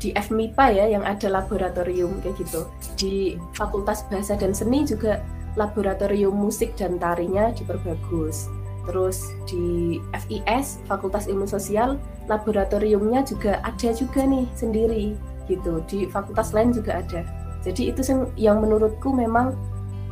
[0.00, 2.64] di FMIPA ya yang ada laboratorium kayak gitu.
[2.96, 5.20] Di Fakultas Bahasa dan Seni juga
[5.54, 8.48] laboratorium musik dan tarinya diperbagus.
[8.88, 12.00] Terus di FIS Fakultas Ilmu Sosial
[12.32, 15.14] laboratoriumnya juga ada juga nih sendiri
[15.46, 15.84] gitu.
[15.84, 17.20] Di fakultas lain juga ada.
[17.60, 18.00] Jadi itu
[18.40, 19.52] yang menurutku memang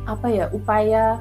[0.05, 1.17] apa ya upaya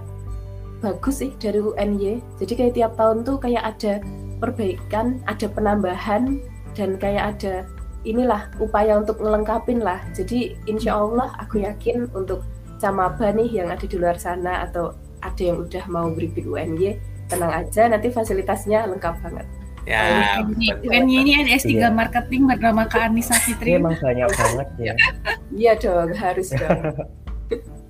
[0.85, 2.21] bagus sih dari UNY.
[2.37, 4.05] Jadi kayak tiap tahun tuh kayak ada
[4.39, 6.39] perbaikan, ada penambahan
[6.77, 7.67] dan kayak ada
[8.07, 9.99] inilah upaya untuk ngelengkapin lah.
[10.15, 12.47] Jadi insya Allah aku yakin untuk
[12.79, 16.95] camaba nih yang ada di luar sana atau ada yang udah mau berikut UNY
[17.27, 19.47] tenang aja nanti fasilitasnya lengkap banget.
[19.89, 20.45] Ya,
[20.85, 21.89] UNY ini ada S3 iya.
[21.89, 23.81] marketing bernama Kak Anissa Fitri.
[23.81, 24.95] Emang banyak banget ya.
[25.59, 26.93] Iya dong, harus dong.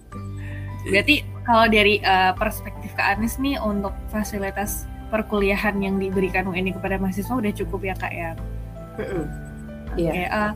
[0.95, 7.03] Berarti kalau dari uh, perspektif Kak Anis nih untuk fasilitas perkuliahan yang diberikan UNY kepada
[7.03, 8.31] mahasiswa udah cukup ya Kak ya?
[9.03, 9.48] Mm -mm.
[9.99, 10.31] Oke, okay, yeah.
[10.31, 10.53] uh,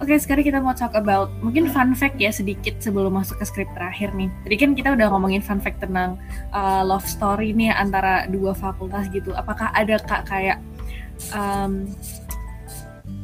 [0.00, 3.44] Oke, okay, sekarang kita mau talk about mungkin fun fact ya sedikit sebelum masuk ke
[3.44, 4.32] skrip terakhir nih.
[4.48, 6.16] Tadi kan kita udah ngomongin fun fact tentang
[6.56, 9.36] uh, love story nih antara dua fakultas gitu.
[9.36, 10.56] Apakah ada kak kayak
[11.36, 11.84] um,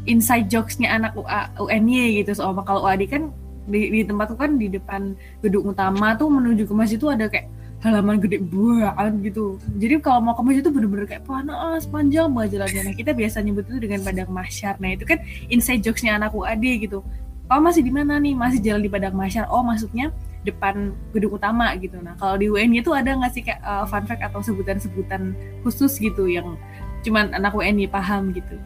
[0.05, 3.33] inside jokesnya anak UA, UNY gitu soal kalau UAD kan
[3.67, 7.51] di, di tempat kan di depan gedung utama tuh menuju ke masjid tuh ada kayak
[7.87, 9.63] halaman gede banget gitu.
[9.79, 12.81] Jadi kalau mau ke masjid itu bener-bener kayak panas panjang banget jalannya.
[12.91, 14.75] Nah kita biasa nyebut itu dengan padang masyar.
[14.83, 17.07] Nah itu kan inside jokesnya anak UAD gitu.
[17.47, 18.35] Oh masih di mana nih?
[18.35, 19.47] Masih jalan di padang masyar.
[19.47, 20.11] Oh maksudnya
[20.43, 22.03] depan gedung utama gitu.
[22.03, 25.95] Nah kalau di UNY itu ada nggak sih kayak uh, fun fact atau sebutan-sebutan khusus
[26.03, 26.59] gitu yang
[27.07, 28.59] cuman anak UNY paham gitu?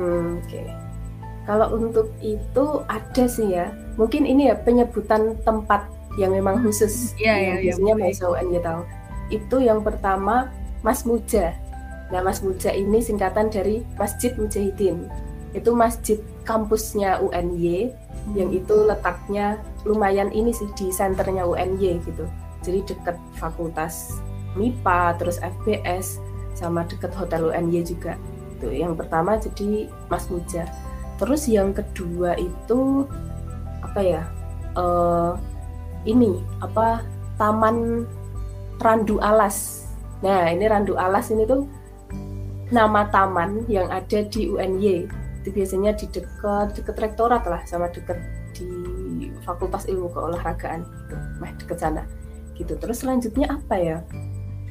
[0.00, 0.64] Hmm, Oke.
[0.64, 0.66] Okay.
[1.46, 3.70] Kalau untuk itu ada sih ya.
[3.96, 7.12] Mungkin ini ya penyebutan tempat yang memang khusus.
[7.20, 8.50] Yeah, yang yeah, biasanya yeah.
[8.50, 8.82] ya tahu
[9.30, 10.50] itu yang pertama
[10.86, 11.54] Mas Muja.
[12.14, 15.10] Nah Mas Muja ini singkatan dari Masjid Mujahidin.
[15.56, 18.34] Itu masjid kampusnya UNY hmm.
[18.38, 22.24] yang itu letaknya lumayan ini sih di senternya UNY gitu.
[22.62, 24.18] Jadi dekat fakultas
[24.54, 26.22] MIPA terus FBS
[26.54, 28.14] sama dekat hotel UNY juga.
[28.56, 30.70] Itu yang pertama jadi Mas Muja.
[31.16, 33.08] Terus yang kedua itu
[33.82, 34.22] apa ya
[34.76, 35.34] uh,
[36.06, 37.02] ini apa
[37.36, 38.06] Taman
[38.80, 39.88] Randu Alas.
[40.24, 41.68] Nah, ini Randu Alas ini tuh
[42.72, 45.06] nama taman yang ada di UNY.
[45.42, 48.18] Itu biasanya di dekat dekat rektorat lah sama dekat
[48.56, 48.68] di
[49.44, 51.16] Fakultas Ilmu Keolahragaan gitu.
[51.42, 52.02] Nah, dekat sana.
[52.56, 52.72] Gitu.
[52.80, 53.98] Terus selanjutnya apa ya?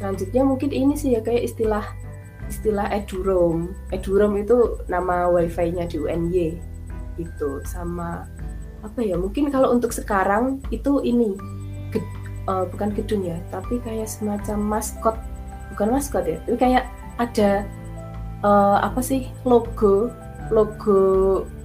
[0.02, 1.86] Selanjutnya mungkin ini sih ya kayak istilah
[2.50, 3.74] istilah eduroam.
[3.94, 6.48] Eduroam itu nama wifi-nya di UNY
[7.16, 8.28] gitu sama
[8.86, 11.34] apa ya mungkin kalau untuk sekarang itu ini
[11.90, 11.98] ke,
[12.46, 15.18] uh, eh, bukan gedung ya tapi kayak semacam maskot
[15.74, 16.84] bukan maskot ya tapi kayak
[17.18, 17.66] ada
[18.46, 20.14] uh, apa sih logo
[20.54, 21.00] logo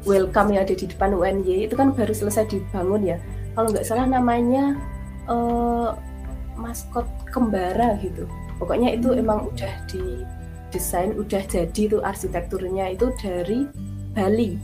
[0.09, 3.17] welcome yang ada di depan UNY itu kan baru selesai dibangun ya
[3.53, 4.81] kalau nggak salah namanya
[5.29, 5.93] uh,
[6.57, 8.25] maskot kembara gitu
[8.57, 9.21] pokoknya itu hmm.
[9.21, 10.25] emang udah di
[10.71, 13.67] desain udah jadi tuh arsitekturnya itu dari
[14.15, 14.57] Bali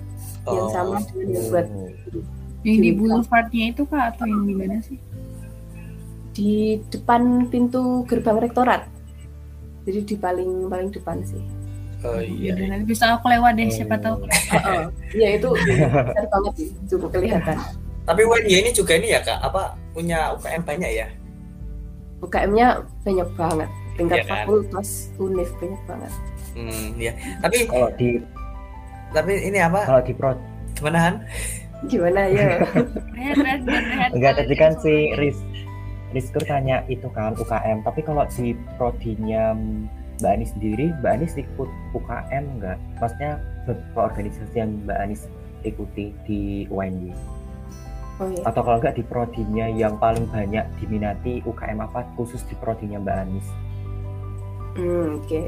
[0.47, 0.55] oh.
[0.55, 1.69] yang sama dengan yang buat
[2.67, 4.99] yang di boulevardnya itu kak atau yang di mana sih?
[6.35, 8.91] Di depan pintu gerbang rektorat.
[9.87, 11.39] Jadi di paling paling depan sih.
[12.03, 12.59] Oh iya.
[12.59, 12.67] iya.
[12.67, 14.27] Nanti bisa aku lewat deh, siapa tahu.
[15.15, 17.57] Iya itu besar banget sih, cukup kelihatan.
[18.07, 21.07] Tapi UNY ini juga ini ya kak, apa punya UKM banyak ya?
[22.23, 24.45] UKM-nya banyak banget, tingkat ya, kan?
[24.47, 26.13] fakultas, univ banyak banget.
[26.55, 27.13] Hmm, ya.
[27.43, 28.19] Tapi kalau di
[29.15, 29.81] tapi ini apa?
[29.87, 30.31] Kalau di pro
[30.77, 31.15] gimana Han?
[31.85, 32.65] Gimana ya?
[34.17, 35.37] Enggak tadi kan si Riz
[36.17, 39.53] Rizkur tanya itu kan UKM tapi kalau di prodinya
[40.17, 42.79] Mbak Anis sendiri Mbak Anis ikut UKM enggak?
[42.97, 43.33] Maksudnya
[43.69, 45.29] beberapa organisasi yang Mbak Anis
[45.67, 47.13] ikuti di UNY
[48.23, 48.43] oh, iya.
[48.49, 53.17] atau kalau enggak di prodinya yang paling banyak diminati UKM apa khusus di prodinya Mbak
[53.29, 53.47] Anis?
[54.77, 55.29] Hmm, oke.
[55.29, 55.47] Okay.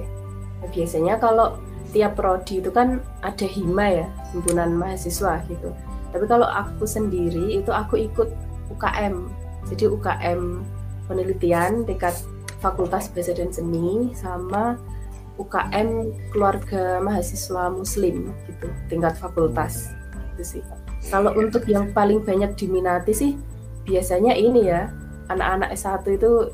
[0.75, 1.55] biasanya kalau
[1.95, 5.73] tiap prodi itu kan ada hima ya himpunan mahasiswa gitu
[6.11, 8.29] tapi kalau aku sendiri itu aku ikut
[8.73, 9.29] UKM
[9.69, 10.41] jadi UKM
[11.09, 12.17] penelitian tingkat
[12.59, 14.77] Fakultas Bahasa dan Seni sama
[15.39, 18.67] UKM keluarga mahasiswa muslim gitu.
[18.91, 19.95] Tingkat fakultas
[20.35, 20.63] itu sih.
[21.15, 23.33] Kalau untuk yang paling banyak diminati sih
[23.87, 24.91] biasanya ini ya
[25.31, 26.51] anak-anak S1 itu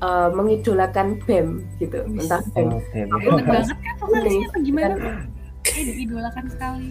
[0.00, 2.06] uh, mengidolakan BEM gitu.
[2.06, 2.80] Entah BEM oh,
[3.18, 4.46] aku banget kan ini.
[4.62, 4.94] Gimana?
[5.66, 6.90] Kayak diidolakan sekali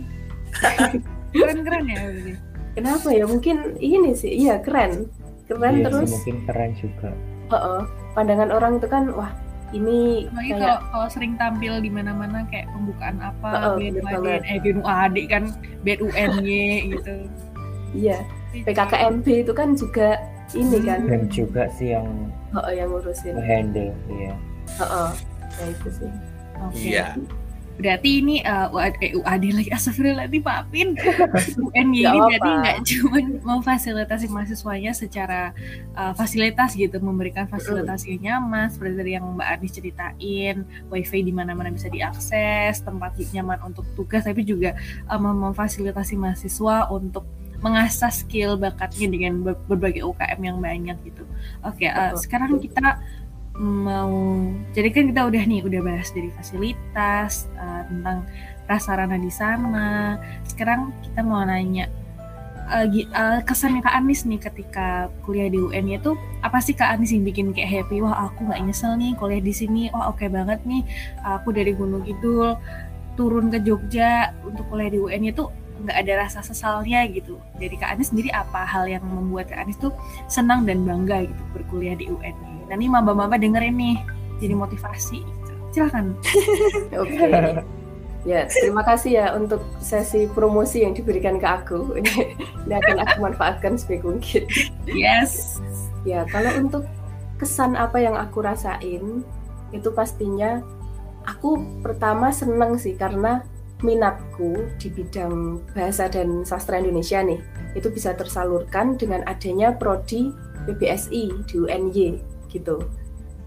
[1.31, 1.99] keren-keren ya.
[2.71, 3.25] Kenapa ya?
[3.27, 5.11] Mungkin ini sih, iya keren,
[5.47, 6.07] keren iya terus.
[6.07, 7.09] Sih, mungkin keren juga.
[7.51, 7.81] Uh -uh.
[8.15, 9.31] Pandangan orang itu kan, wah
[9.71, 14.43] ini Apalagi kayak kalau, kalau sering tampil di mana-mana kayak pembukaan apa, uh, uh, BNUAD,
[14.47, 15.43] eh BNUAD kan,
[15.83, 16.63] BUNY
[16.95, 17.13] gitu.
[17.91, 20.15] Iya, PKKMB itu kan juga
[20.55, 22.07] ini kan dan juga sih yang
[22.55, 24.33] oh, yang ngurusin handle ya
[24.79, 25.09] oh, oh.
[25.59, 26.11] ya itu sih
[26.59, 26.83] okay.
[26.83, 27.05] iya
[27.79, 29.69] berarti ini uh, UAD, eh, UAD lagi.
[29.71, 30.89] Astagfirullahaladzim maafin.
[31.71, 33.19] UNY ini berarti nggak cuma
[33.55, 35.55] memfasilitasi mahasiswanya secara
[35.95, 36.97] uh, fasilitas gitu.
[36.99, 40.55] Memberikan fasilitas yang nyaman seperti tadi yang Mbak Adi ceritain.
[40.91, 44.75] Wifi di mana-mana bisa diakses tempat nyaman untuk tugas tapi juga
[45.07, 47.23] uh, memfasilitasi mahasiswa untuk
[47.61, 51.23] mengasah skill bakatnya dengan berbagai UKM yang banyak gitu.
[51.61, 52.97] Oke, okay, uh, sekarang kita
[53.61, 54.41] mau
[54.73, 58.25] jadi kan kita udah nih udah bahas dari fasilitas uh, tentang
[58.65, 60.17] prasarana di sana.
[60.49, 61.85] Sekarang kita mau nanya
[62.73, 67.13] uh, uh, kesannya Kak Anis nih ketika kuliah di UN itu apa sih Kak Anis
[67.13, 68.01] yang bikin kayak happy?
[68.01, 69.93] Wah aku nggak nyesel nih kuliah di sini.
[69.93, 70.81] Wah oke okay banget nih
[71.21, 72.57] aku dari Gunung Kidul
[73.13, 75.45] turun ke Jogja untuk kuliah di UN itu
[75.83, 77.41] nggak ada rasa sesalnya gitu.
[77.57, 79.91] Jadi Kak Anis sendiri apa hal yang membuat Kak Anis tuh
[80.31, 82.35] senang dan bangga gitu berkuliah di UN?
[82.69, 83.97] Nah ini maba-maba dengerin nih,
[84.39, 85.19] jadi motivasi.
[85.21, 85.53] Gitu.
[85.75, 86.15] Silakan.
[87.01, 87.17] Oke.
[87.17, 87.65] Okay.
[88.21, 91.89] Ya, terima kasih ya untuk sesi promosi yang diberikan ke aku.
[91.97, 92.37] Ini,
[92.69, 94.45] ini akan aku manfaatkan sebaik mungkin.
[94.85, 95.57] Yes.
[96.05, 96.85] Ya, kalau untuk
[97.41, 99.25] kesan apa yang aku rasain,
[99.73, 100.61] itu pastinya
[101.25, 103.41] aku pertama seneng sih karena
[103.81, 107.41] minatku di bidang bahasa dan sastra Indonesia nih
[107.73, 110.31] itu bisa tersalurkan dengan adanya prodi
[110.65, 112.81] PBSI di UNY gitu.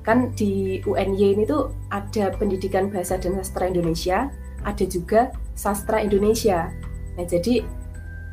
[0.04, 4.28] Kan di UNY ini tuh ada pendidikan bahasa dan sastra Indonesia,
[4.66, 6.68] ada juga sastra Indonesia.
[7.16, 7.64] Nah, jadi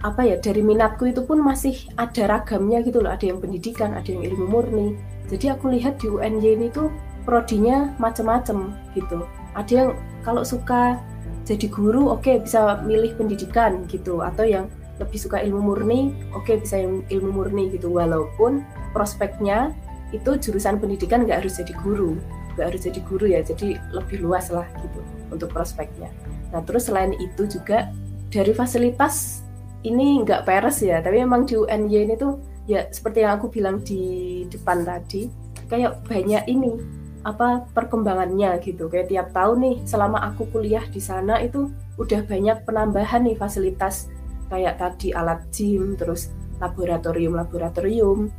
[0.01, 4.09] apa ya dari minatku itu pun masih ada ragamnya gitu loh, ada yang pendidikan, ada
[4.09, 4.87] yang ilmu murni.
[5.29, 6.91] Jadi aku lihat di UNY ini tuh
[7.23, 9.23] prodinya macam-macam gitu.
[9.53, 9.89] Ada yang
[10.25, 10.97] kalau suka
[11.45, 14.69] jadi guru oke okay, bisa milih pendidikan gitu atau yang
[15.01, 17.89] lebih suka ilmu murni oke okay, bisa yang ilmu murni gitu.
[17.89, 18.61] Walaupun
[18.93, 19.73] prospeknya
[20.11, 22.19] itu jurusan pendidikan nggak harus jadi guru
[22.55, 24.99] nggak harus jadi guru ya jadi lebih luas lah gitu
[25.31, 26.11] untuk prospeknya.
[26.51, 27.89] Nah terus selain itu juga
[28.27, 29.41] dari fasilitas
[29.87, 32.37] ini nggak peres ya tapi memang di UNY ini tuh
[32.69, 35.25] ya seperti yang aku bilang di depan tadi
[35.71, 38.89] kayak banyak ini apa perkembangannya gitu.
[38.89, 41.69] Kayak tiap tahun nih selama aku kuliah di sana itu
[42.01, 44.09] udah banyak penambahan nih fasilitas.
[44.49, 48.29] Kayak tadi alat gym terus laboratorium laboratorium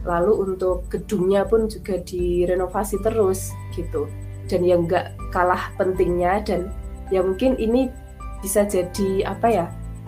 [0.00, 4.08] lalu untuk gedungnya pun juga direnovasi terus gitu.
[4.48, 6.72] Dan yang nggak kalah pentingnya dan
[7.12, 7.92] ya mungkin ini
[8.40, 9.66] bisa jadi apa ya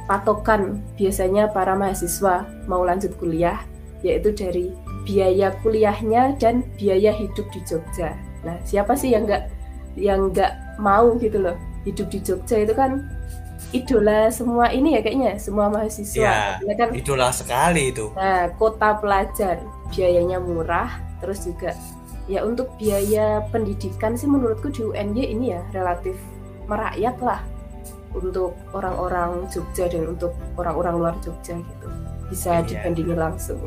[0.09, 3.61] patokan biasanya para mahasiswa mau lanjut kuliah
[4.03, 8.15] yaitu dari biaya kuliahnya dan biaya hidup di Jogja.
[8.47, 9.45] Nah siapa sih yang nggak
[9.99, 13.11] yang nggak mau gitu loh hidup di Jogja itu kan
[13.73, 16.59] idola semua ini ya kayaknya semua mahasiswa.
[16.61, 18.13] Ya, kan idola sekali itu.
[18.15, 21.77] Nah kota pelajar biayanya murah terus juga
[22.31, 26.15] ya untuk biaya pendidikan sih menurutku di UNY ini ya relatif
[26.71, 27.41] merakyat lah
[28.13, 31.89] untuk orang-orang Jogja dan untuk orang-orang luar Jogja gitu
[32.33, 32.65] bisa iya.
[32.65, 33.61] dibandingin langsung.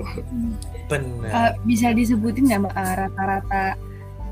[0.89, 1.29] Benar.
[1.29, 3.65] Uh, bisa disebutin nggak mbak uh, rata-rata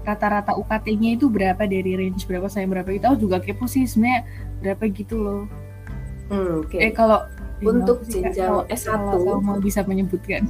[0.04, 3.06] rata-rata UKT-nya itu berapa dari range berapa saya berapa itu?
[3.06, 4.26] Aku juga kepo sih sebenarnya
[4.60, 5.44] berapa gitu loh.
[6.28, 6.90] Hmm, okay.
[6.90, 7.24] Eh kalau
[7.64, 10.44] untuk jenjang S1 kalau mau bisa menyebutkan.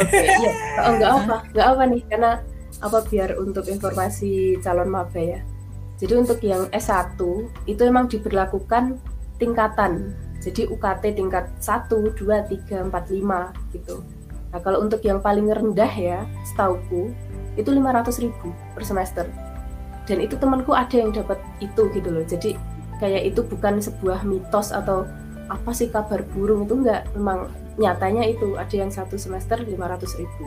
[0.00, 0.52] Oke, okay, iya.
[0.80, 2.32] Oh, enggak apa, enggak apa nih karena
[2.80, 5.40] apa biar untuk informasi calon maba ya.
[5.96, 7.16] Jadi untuk yang S1
[7.68, 8.96] itu emang diberlakukan
[9.36, 10.16] tingkatan.
[10.46, 14.06] Jadi UKT tingkat 1, 2, 3, 4, 5 gitu.
[14.54, 17.10] Nah, kalau untuk yang paling rendah ya, setauku
[17.58, 19.26] itu 500 ribu per semester.
[20.06, 22.22] Dan itu temanku ada yang dapat itu gitu loh.
[22.22, 22.54] Jadi
[23.02, 25.02] kayak itu bukan sebuah mitos atau
[25.46, 30.44] apa sih kabar burung itu enggak memang nyatanya itu ada yang satu semester 500 ribu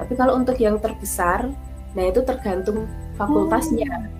[0.00, 1.46] tapi kalau untuk yang terbesar
[1.92, 4.10] nah itu tergantung fakultasnya hmm.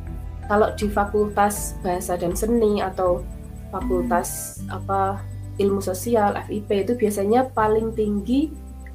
[0.47, 3.25] kalau di fakultas bahasa dan seni atau
[3.73, 5.25] fakultas apa
[5.57, 8.53] ilmu sosial FIP itu biasanya paling tinggi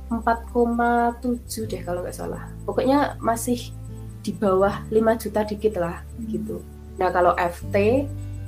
[0.07, 2.47] 4,7 deh kalau nggak salah.
[2.63, 3.75] Pokoknya masih
[4.23, 6.63] di bawah 5 juta dikit lah gitu.
[6.95, 8.07] Nah kalau FT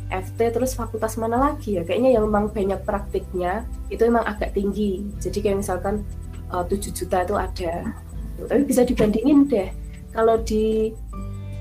[0.09, 1.83] FT terus fakultas mana lagi ya?
[1.85, 5.05] Kayaknya yang memang banyak praktiknya itu memang agak tinggi.
[5.21, 6.01] Jadi kayak misalkan
[6.49, 7.93] uh, 7 juta itu ada.
[8.39, 9.69] Tapi bisa dibandingin deh.
[10.15, 10.95] Kalau di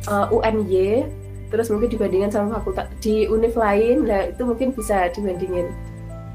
[0.08, 1.04] uh, UNY
[1.48, 5.72] terus mungkin dibandingkan sama fakultas di univ lain nah itu mungkin bisa dibandingin.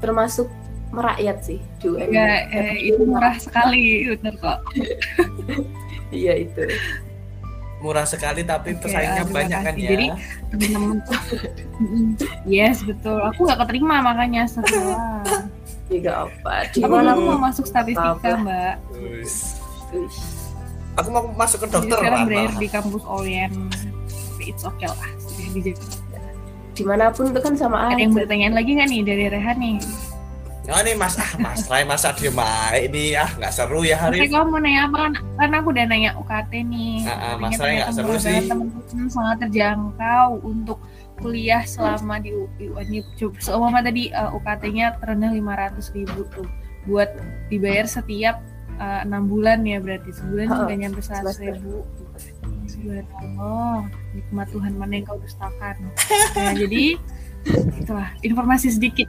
[0.02, 0.50] Termasuk
[0.94, 4.58] merakyat sih di UNY ya, eh, itu murah sekali benar kok.
[6.14, 6.62] Iya itu.
[7.82, 9.90] Murah sekali tapi okay, pesaingnya banyak kan ya.
[9.90, 10.06] Jadi
[10.54, 10.98] teman-teman
[12.54, 13.18] yes betul.
[13.18, 15.26] Aku nggak keterima makanya setelah.
[15.90, 16.70] Tidak apa.
[16.70, 18.78] Gimana aku mau masuk statistika mbak?
[20.94, 23.52] aku mau masuk ke dokter sekarang berakhir di kampus OEM
[24.48, 25.10] it's okay lah
[25.54, 25.72] di
[26.74, 29.78] di mana pun itu kan sama ada yang bertanya lagi nggak nih dari Rehan nih
[30.64, 34.24] Oh ini mas ah mas Rai masa dia main ini ah nggak seru ya hari.
[34.24, 34.32] ini.
[34.32, 35.12] kamu mau nanya apa kan?
[35.36, 36.96] Karena aku udah nanya UKT nih.
[37.04, 38.48] Ah, ah, mas Rai nggak seru sih.
[38.48, 40.80] Temen-temen sangat terjangkau untuk
[41.20, 43.04] kuliah selama di UNY.
[43.44, 46.48] Seumpama tadi uh, eh, UKT-nya terendah lima ratus ribu tuh
[46.88, 47.12] buat
[47.52, 48.40] dibayar setiap
[48.80, 51.84] eh, enam uh, bulan ya berarti sebulan oh, juga nyampe seratus ribu.
[53.20, 53.84] Allah,
[54.14, 55.76] nikmat Tuhan mana yang kau dustakan.
[56.34, 56.96] Nah, jadi
[57.82, 59.08] itulah informasi sedikit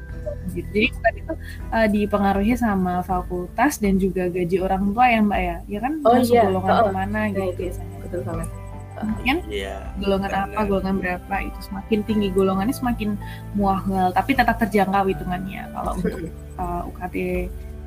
[0.52, 0.68] gitu.
[0.68, 1.34] Jadi bukan itu
[1.72, 5.58] uh, dipengaruhi sama fakultas dan juga gaji orang tua ya Mbak ya.
[5.66, 6.44] Ya kan oh, masuk iya.
[6.48, 7.98] golongan oh, mana gitu itu, biasanya.
[8.04, 8.50] Betul banget.
[8.96, 9.82] Kan yeah.
[10.00, 10.46] golongan yeah.
[10.48, 13.10] apa, golongan berapa itu semakin tinggi golongannya semakin
[13.52, 16.16] muahal, tapi tetap terjangkau hitungannya kalau untuk
[16.56, 17.16] uh, eh, UKT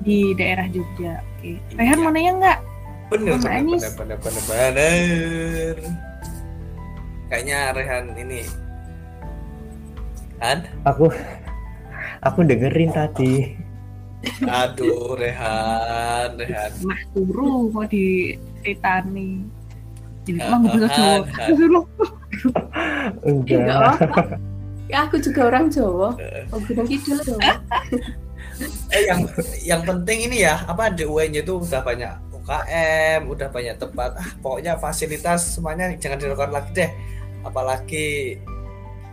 [0.04, 1.24] di daerah Jogja.
[1.40, 1.76] Oke, okay.
[1.80, 2.04] Rehan yeah.
[2.04, 2.58] mau nanya nggak?
[3.08, 6.07] Bener, bener, bener, bener, bener, bener.
[7.28, 8.42] Kayaknya Rehan ini
[10.38, 10.64] kan?
[10.86, 11.10] Aku
[12.22, 13.58] aku dengerin tadi.
[14.46, 16.70] Aduh, Rehan, Rehan.
[16.82, 19.46] Mah turu kok di Titani.
[20.26, 21.82] Jadi emang gue bisa Jawa.
[23.28, 23.94] Enggak.
[24.88, 26.18] Ya aku juga orang Jawa.
[26.52, 27.62] Oh, Gunung Kidul Jawa.
[28.90, 29.22] eh yang
[29.62, 34.18] yang penting ini ya, apa di UN itu udah banyak UKM, udah banyak tempat.
[34.18, 36.90] Ah, pokoknya fasilitas semuanya jangan dilakukan lagi deh.
[37.46, 38.38] Apalagi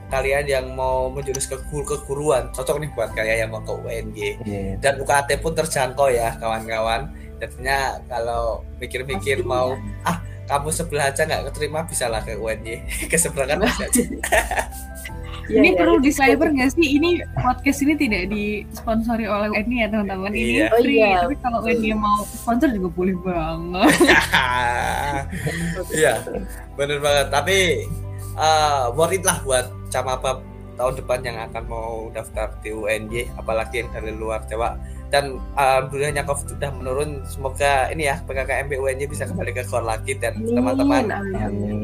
[0.10, 4.18] kalian yang mau menjurus ke guru keguruan cocok nih buat kalian yang mau ke UNG
[4.46, 4.78] yeah.
[4.78, 7.10] dan UKT pun terjangkau ya kawan-kawan
[7.42, 9.74] jadinya kalau mikir-mikir mau
[10.06, 13.86] ah kamu sebelah aja nggak keterima bisa lah ke UNG ke sebelah kan aja
[15.46, 16.98] Ya, ini ya, perlu di cyber nggak sih?
[16.98, 20.34] Ini podcast ini tidak disponsori oleh UNI ya teman-teman.
[20.34, 20.68] Ini iya.
[20.74, 21.22] free, oh, iya.
[21.22, 23.94] tapi kalau UNI mau sponsor juga boleh banget.
[25.94, 26.18] Iya,
[26.74, 27.30] bener banget.
[27.30, 27.86] Tapi
[28.38, 30.44] uh, worth it lah buat apa
[30.76, 34.76] tahun depan yang akan mau daftar di UNJ apalagi yang dari luar Jawa.
[35.08, 37.24] Dan alhamdulillahnya COVID sudah menurun.
[37.24, 41.08] Semoga ini ya PKKMB UNJ bisa kembali ke core lagi dan teman-teman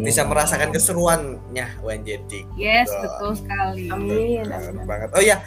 [0.03, 3.07] bisa merasakan keseruannya UNJ di yes gitu.
[3.07, 3.87] betul sekali.
[3.87, 4.83] Amin, amin.
[4.83, 5.39] banget oh ya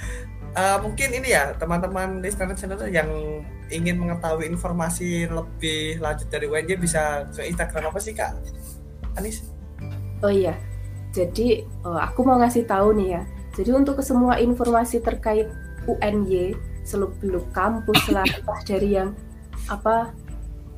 [0.56, 3.10] uh, mungkin ini ya teman-teman listener channel yang
[3.68, 8.32] ingin mengetahui informasi lebih lanjut dari UNJ bisa ke Instagram apa sih kak?
[9.18, 9.44] Anis?
[10.24, 10.56] Oh iya
[11.14, 13.22] jadi uh, aku mau ngasih tahu nih ya.
[13.54, 15.46] Jadi untuk semua informasi terkait
[15.86, 18.26] UNY, seluk-beluk kampus lah,
[18.68, 19.14] dari yang
[19.70, 20.10] apa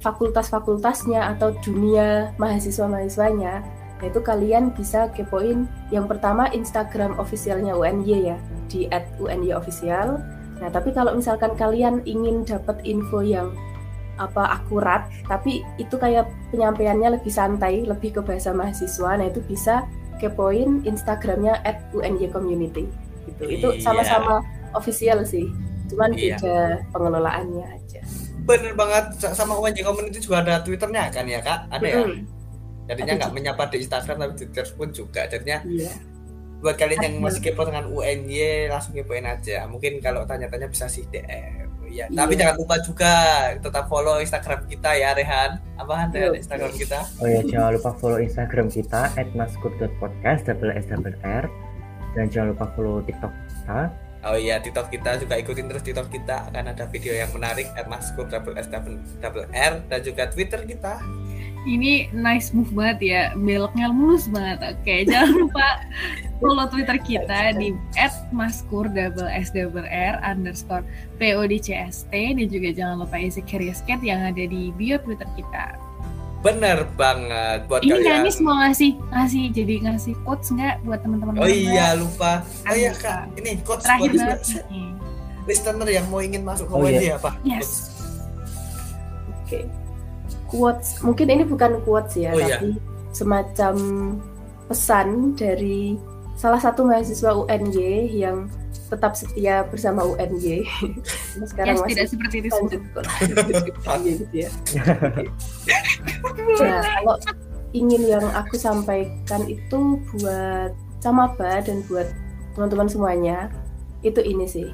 [0.05, 3.65] fakultas-fakultasnya atau dunia mahasiswa-mahasiswanya,
[4.05, 8.37] itu kalian bisa kepoin yang pertama Instagram officialnya UNY ya
[8.69, 8.85] di
[9.17, 10.21] @unyofficial.
[10.61, 13.57] Nah tapi kalau misalkan kalian ingin dapat info yang
[14.21, 19.85] apa akurat, tapi itu kayak penyampaiannya lebih santai, lebih ke bahasa mahasiswa, nah itu bisa
[20.19, 22.89] kepoin Instagramnya at UNY Community
[23.27, 23.43] gitu.
[23.47, 23.83] Itu iya.
[23.83, 24.41] sama-sama
[24.73, 25.51] official sih,
[25.93, 26.37] cuman iya.
[26.39, 26.59] beda
[26.95, 28.01] pengelolaannya aja.
[28.47, 31.69] Bener banget sama UNY Community juga ada Twitternya kan ya kak?
[31.71, 32.01] Ada ya?
[32.87, 35.27] Jadinya nggak menyapa di Instagram tapi Twitter pun juga.
[35.27, 35.91] Jadinya iya.
[36.63, 39.67] buat kalian yang masih kepo dengan UNY langsung kepoin aja.
[39.67, 41.66] Mungkin kalau tanya-tanya bisa sih DM.
[41.97, 42.07] Iya.
[42.13, 43.13] Tapi jangan lupa juga
[43.57, 45.57] tetap follow Instagram kita ya Rehan.
[45.81, 47.01] Apaan Rehan Instagram kita?
[47.25, 51.45] Oh ya jangan lupa follow Instagram kita @maskur.podcast double s double r
[52.13, 53.81] dan jangan lupa follow TikTok kita.
[54.27, 58.29] Oh iya TikTok kita juga ikutin terus TikTok kita akan ada video yang menarik @maskur
[58.29, 61.01] double s double r dan juga Twitter kita
[61.67, 63.23] ini nice move banget ya.
[63.35, 64.79] Beloknya mulus banget.
[64.79, 65.69] Oke jangan lupa
[66.39, 67.75] follow twitter kita di
[68.31, 70.87] @maskur double s double r underscore
[71.19, 75.77] podcast dan juga jangan lupa isi curious yang ada di bio twitter kita.
[76.47, 78.23] Bener banget buat ini kalian.
[78.23, 82.47] Nanis mau ngasih ngasih jadi ngasih quotes nggak buat teman-teman oh iya lupa.
[82.71, 83.35] Oh iya kak.
[83.35, 84.41] Ini quotes terakhir buat banget
[85.47, 85.87] listener.
[85.91, 87.19] yang mau ingin masuk ke oh, iya.
[87.19, 87.95] apa yes.
[89.47, 89.63] Oke.
[89.63, 89.86] okay
[90.51, 92.59] quotes mungkin ini bukan quotes ya oh, iya.
[92.59, 92.81] tapi iya.
[93.13, 93.75] semacam
[94.67, 95.97] pesan dari
[96.37, 98.51] salah satu mahasiswa UNY yang
[98.87, 100.63] tetap setia bersama UNY.
[101.51, 102.49] Sekarang yes, masih tidak seperti itu.
[103.83, 104.51] Lanjut gitu ya.
[106.61, 107.17] nah, kalau
[107.75, 110.71] ingin yang aku sampaikan itu buat
[111.03, 112.09] Camaba dan buat
[112.55, 113.51] teman-teman semuanya
[114.07, 114.69] itu ini sih.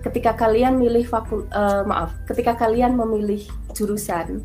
[0.00, 3.44] Ketika kalian milih fakul uh, maaf, ketika kalian memilih
[3.76, 4.40] jurusan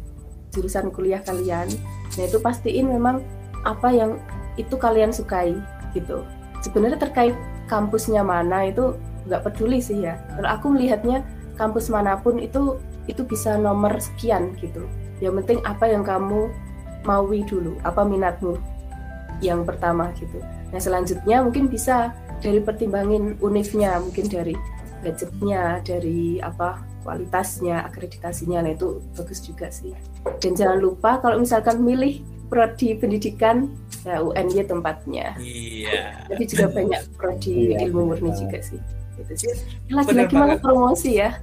[0.56, 1.68] jurusan kuliah kalian.
[2.16, 3.20] Nah itu pastiin memang
[3.68, 4.16] apa yang
[4.56, 5.52] itu kalian sukai
[5.92, 6.24] gitu.
[6.64, 7.36] Sebenarnya terkait
[7.68, 8.96] kampusnya mana itu
[9.28, 10.16] nggak peduli sih ya.
[10.40, 11.28] Kalau aku melihatnya
[11.60, 12.80] kampus mana pun itu
[13.12, 14.88] itu bisa nomor sekian gitu.
[15.20, 16.50] Yang penting apa yang kamu
[17.06, 18.58] maui dulu apa minatmu
[19.44, 20.40] yang pertama gitu.
[20.72, 24.56] Nah selanjutnya mungkin bisa dari pertimbangin unifnya mungkin dari
[25.04, 28.66] budgetnya dari apa kualitasnya akreditasinya.
[28.66, 29.94] Nah itu bagus juga sih.
[30.42, 33.70] Dan jangan lupa kalau misalkan milih prodi pendidikan
[34.02, 35.38] ya UNY tempatnya.
[35.38, 36.26] Iya.
[36.26, 38.82] Tapi juga banyak prodi iya, ilmu murni juga sih
[39.18, 39.56] gitu sih.
[39.92, 41.40] Lagi-lagi malah promosi ya.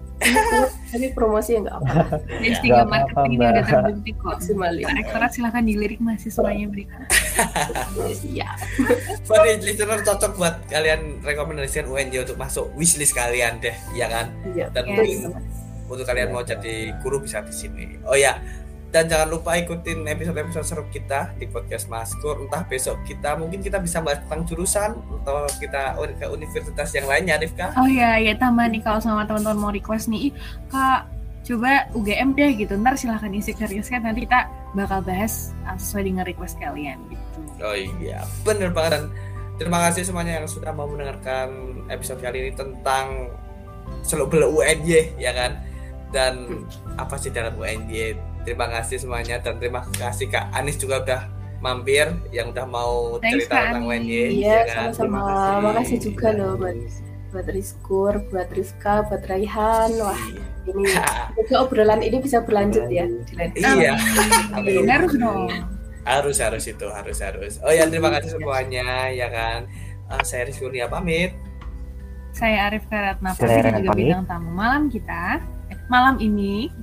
[0.92, 2.16] Tapi promosi yang nggak apa-apa.
[2.54, 4.36] S3 marketing ini udah terbukti kok.
[4.86, 6.96] Rektorat silahkan dilirik mahasiswanya mereka
[8.28, 8.48] iya.
[9.28, 14.32] Sorry, listener cocok buat kalian rekomendasikan UNJ untuk masuk wishlist kalian deh ya kan?
[14.52, 15.36] Iya, dan mungkin
[15.88, 17.86] untuk kalian mau jadi guru bisa di sini.
[18.08, 18.40] Oh ya
[18.92, 22.44] dan jangan lupa ikutin episode-episode seru kita di podcast Maskur.
[22.44, 27.40] Entah besok kita mungkin kita bisa bahas tentang jurusan atau kita ke universitas yang lainnya
[27.40, 27.72] Rifka.
[27.80, 30.28] Oh iya ya tambah nih kalau sama teman-teman mau request nih.
[30.68, 31.08] Kak
[31.48, 32.76] coba UGM deh gitu.
[32.76, 33.72] Ntar silahkan isi kan
[34.04, 34.44] nanti kita
[34.76, 37.38] bakal bahas uh, sesuai dengan request kalian gitu.
[37.64, 39.00] Oh iya bener banget.
[39.00, 39.04] Dan
[39.56, 43.32] terima kasih semuanya yang sudah mau mendengarkan episode kali ini tentang
[44.04, 45.64] seluk beluk UNY ya kan?
[46.12, 46.68] Dan
[47.00, 51.22] apa sih dalam UNY terima kasih semuanya dan terima kasih Kak Anis juga udah
[51.62, 54.90] mampir yang udah mau Thanks, cerita tentang UNY iya ya kan?
[54.90, 55.18] sama-sama.
[55.22, 55.96] Terima kasih.
[56.02, 56.76] Juga loh buat
[57.32, 59.90] buat Rizkur, buat Rizka, buat Raihan.
[60.02, 60.22] Wah
[60.66, 63.06] ini semoga obrolan ini bisa berlanjut ya
[63.58, 63.94] iya.
[64.90, 65.48] harus dong.
[66.02, 67.52] Harus harus itu harus harus.
[67.62, 69.70] Oh ya terima kasih semuanya ya kan?
[70.10, 71.32] Uh, saya Rizky Kurnia pamit.
[72.34, 75.38] Saya Arif Karatna pasti juga bintang tamu malam kita.
[75.70, 76.74] Eh, malam ini.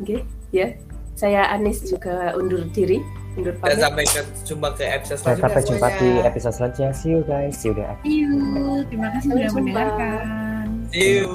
[0.00, 0.20] Oke okay,
[0.52, 0.85] ya
[1.16, 3.00] saya Anis juga undur diri.
[3.40, 3.80] Undur pamit.
[3.80, 4.04] Dan sampai
[4.44, 5.48] jumpa ke episode selanjutnya.
[5.48, 6.90] Sampai jumpa di episode selanjutnya.
[6.92, 7.52] See you guys.
[7.56, 7.96] See you there.
[8.04, 8.32] See you.
[8.92, 10.16] Terima kasih sudah mendengarkan.
[10.92, 11.32] See you.